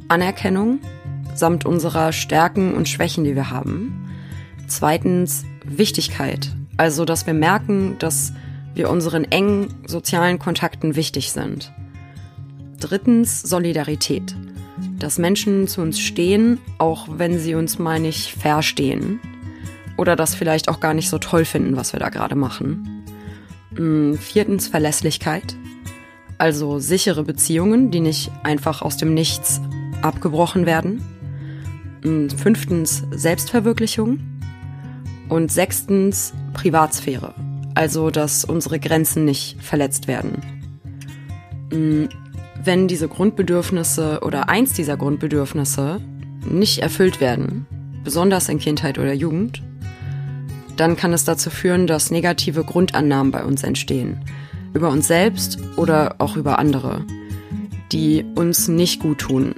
Anerkennung 0.08 0.80
samt 1.36 1.66
unserer 1.66 2.12
Stärken 2.12 2.74
und 2.74 2.90
Schwächen, 2.90 3.24
die 3.24 3.36
wir 3.36 3.52
haben. 3.52 4.10
Zweitens 4.68 5.46
Wichtigkeit, 5.64 6.50
also 6.78 7.06
dass 7.06 7.28
wir 7.28 7.34
merken, 7.36 7.98
dass 8.00 8.34
wir 8.76 8.90
unseren 8.90 9.24
engen 9.24 9.74
sozialen 9.88 10.38
Kontakten 10.38 10.96
wichtig 10.96 11.32
sind. 11.32 11.72
Drittens 12.80 13.42
Solidarität. 13.42 14.36
dass 15.00 15.18
Menschen 15.18 15.68
zu 15.68 15.82
uns 15.82 16.00
stehen, 16.00 16.60
auch 16.78 17.08
wenn 17.10 17.40
sie 17.40 17.56
uns 17.56 17.80
mal 17.80 18.00
nicht 18.00 18.32
verstehen 18.34 19.20
oder 19.98 20.16
das 20.16 20.36
vielleicht 20.36 20.70
auch 20.70 20.80
gar 20.80 20.94
nicht 20.94 21.10
so 21.10 21.18
toll 21.18 21.46
finden, 21.46 21.76
was 21.76 21.94
wir 21.94 22.00
da 22.00 22.10
gerade 22.10 22.36
machen. 22.36 23.04
Mm, 23.78 24.14
viertens 24.16 24.68
Verlässlichkeit, 24.68 25.56
also 26.38 26.80
sichere 26.80 27.24
Beziehungen, 27.24 27.92
die 27.92 28.00
nicht 28.00 28.32
einfach 28.44 28.82
aus 28.82 28.98
dem 28.98 29.14
Nichts 29.14 29.62
abgebrochen 30.02 30.66
werden. 30.66 31.02
Mm, 32.04 32.30
fünftens 32.30 33.04
Selbstverwirklichung 33.12 34.20
und 35.30 35.52
sechstens 35.52 36.34
Privatsphäre, 36.54 37.34
also 37.76 38.10
dass 38.10 38.46
unsere 38.46 38.80
Grenzen 38.80 39.26
nicht 39.26 39.58
verletzt 39.62 40.08
werden. 40.08 40.42
Mm, 41.72 42.06
wenn 42.64 42.88
diese 42.88 43.08
Grundbedürfnisse 43.08 44.22
oder 44.24 44.50
eins 44.50 44.74
dieser 44.74 44.98
Grundbedürfnisse 44.98 46.02
nicht 46.50 46.80
erfüllt 46.80 47.22
werden, 47.22 47.68
besonders 48.04 48.50
in 48.50 48.60
Kindheit 48.60 48.98
oder 48.98 49.14
Jugend, 49.14 49.62
dann 50.78 50.96
kann 50.96 51.14
es 51.14 51.24
dazu 51.24 51.50
führen, 51.50 51.88
dass 51.88 52.12
negative 52.12 52.64
Grundannahmen 52.64 53.32
bei 53.32 53.44
uns 53.44 53.64
entstehen. 53.64 54.18
Über 54.74 54.90
uns 54.90 55.08
selbst 55.08 55.60
oder 55.78 56.16
auch 56.18 56.36
über 56.36 56.60
andere, 56.60 57.06
die 57.92 58.26
uns 58.36 58.68
nicht 58.68 59.02
gut 59.02 59.20
tun. 59.20 59.56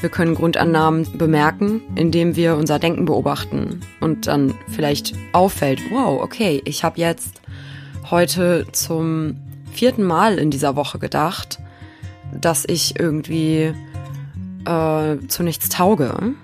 Wir 0.00 0.08
können 0.08 0.34
Grundannahmen 0.34 1.06
bemerken, 1.18 1.82
indem 1.94 2.34
wir 2.34 2.56
unser 2.56 2.78
Denken 2.78 3.04
beobachten 3.04 3.80
und 4.00 4.26
dann 4.26 4.54
vielleicht 4.68 5.14
auffällt, 5.32 5.80
wow, 5.90 6.22
okay, 6.22 6.62
ich 6.64 6.84
habe 6.84 6.98
jetzt 6.98 7.42
heute 8.10 8.66
zum 8.72 9.36
vierten 9.72 10.02
Mal 10.04 10.38
in 10.38 10.50
dieser 10.50 10.74
Woche 10.74 10.98
gedacht, 10.98 11.58
dass 12.32 12.64
ich 12.66 12.98
irgendwie 12.98 13.74
äh, 14.64 15.16
zu 15.28 15.42
nichts 15.42 15.68
tauge. 15.68 16.34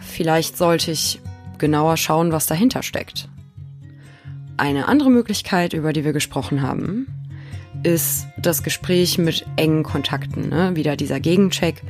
Vielleicht 0.00 0.56
sollte 0.56 0.90
ich 0.90 1.20
genauer 1.58 1.96
schauen, 1.96 2.32
was 2.32 2.46
dahinter 2.46 2.82
steckt. 2.82 3.28
Eine 4.56 4.88
andere 4.88 5.10
Möglichkeit, 5.10 5.72
über 5.72 5.92
die 5.92 6.04
wir 6.04 6.12
gesprochen 6.12 6.62
haben, 6.62 7.06
ist 7.82 8.26
das 8.36 8.62
Gespräch 8.62 9.18
mit 9.18 9.46
engen 9.56 9.82
Kontakten. 9.82 10.48
Ne? 10.48 10.76
Wieder 10.76 10.96
dieser 10.96 11.20
Gegencheck, 11.20 11.82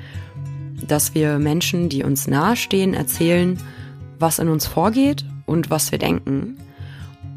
dass 0.86 1.14
wir 1.14 1.38
Menschen, 1.38 1.88
die 1.88 2.04
uns 2.04 2.26
nahestehen, 2.26 2.94
erzählen, 2.94 3.58
was 4.18 4.38
in 4.38 4.48
uns 4.48 4.66
vorgeht 4.66 5.24
und 5.46 5.70
was 5.70 5.92
wir 5.92 5.98
denken. 5.98 6.56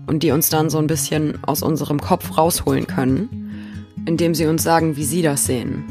Und 0.08 0.24
die 0.24 0.32
uns 0.32 0.50
dann 0.50 0.70
so 0.70 0.78
ein 0.78 0.88
bisschen 0.88 1.44
aus 1.44 1.64
unserem 1.64 2.00
Kopf 2.00 2.38
rausholen 2.38 2.88
können, 2.88 3.30
indem 4.06 4.36
sie 4.36 4.46
uns 4.46 4.64
sagen, 4.64 4.98
wie 4.98 5.04
sie 5.04 5.22
das 5.22 5.46
sehen. 5.46 5.84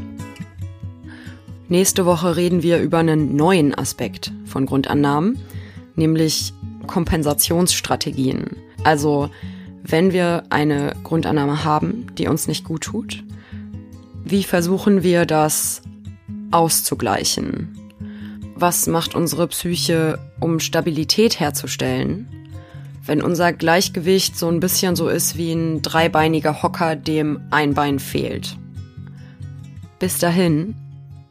Nächste 1.69 2.07
Woche 2.07 2.37
reden 2.37 2.62
wir 2.62 2.81
über 2.81 2.99
einen 2.99 3.37
neuen 3.37 3.75
Aspekt 3.75 4.33
von 4.45 4.67
Grundannahmen, 4.67 5.38
nämlich 5.97 6.53
Kompensationsstrategien. 6.87 8.57
Also 8.85 9.31
wenn 9.83 10.12
wir 10.12 10.45
eine 10.51 10.95
Grundannahme 11.03 11.64
haben, 11.64 12.07
die 12.17 12.29
uns 12.29 12.49
nicht 12.49 12.64
gut 12.64 12.83
tut, 12.83 13.25
wie 14.25 14.45
versuchen 14.45 15.03
wir 15.03 15.27
das 15.27 15.83
auszugleichen? 16.55 17.77
Was 18.55 18.87
macht 18.87 19.14
unsere 19.14 19.49
Psyche, 19.49 20.19
um 20.40 20.61
Stabilität 20.61 21.40
herzustellen? 21.40 22.29
Wenn 23.05 23.21
unser 23.21 23.53
Gleichgewicht 23.53 24.38
so 24.38 24.49
ein 24.49 24.61
bisschen 24.61 24.97
so 24.97 25.09
ist 25.09 25.37
wie 25.37 25.53
ein 25.53 25.83
dreibeiniger 25.83 26.62
Hocker, 26.62 26.97
dem 26.97 27.40
ein 27.51 27.75
Bein 27.75 27.99
fehlt. 27.99 28.57
Bis 29.99 30.19
dahin, 30.19 30.77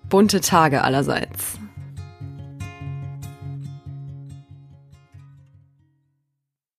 bunte 0.09 0.41
Tage 0.41 0.83
allerseits. 0.83 1.57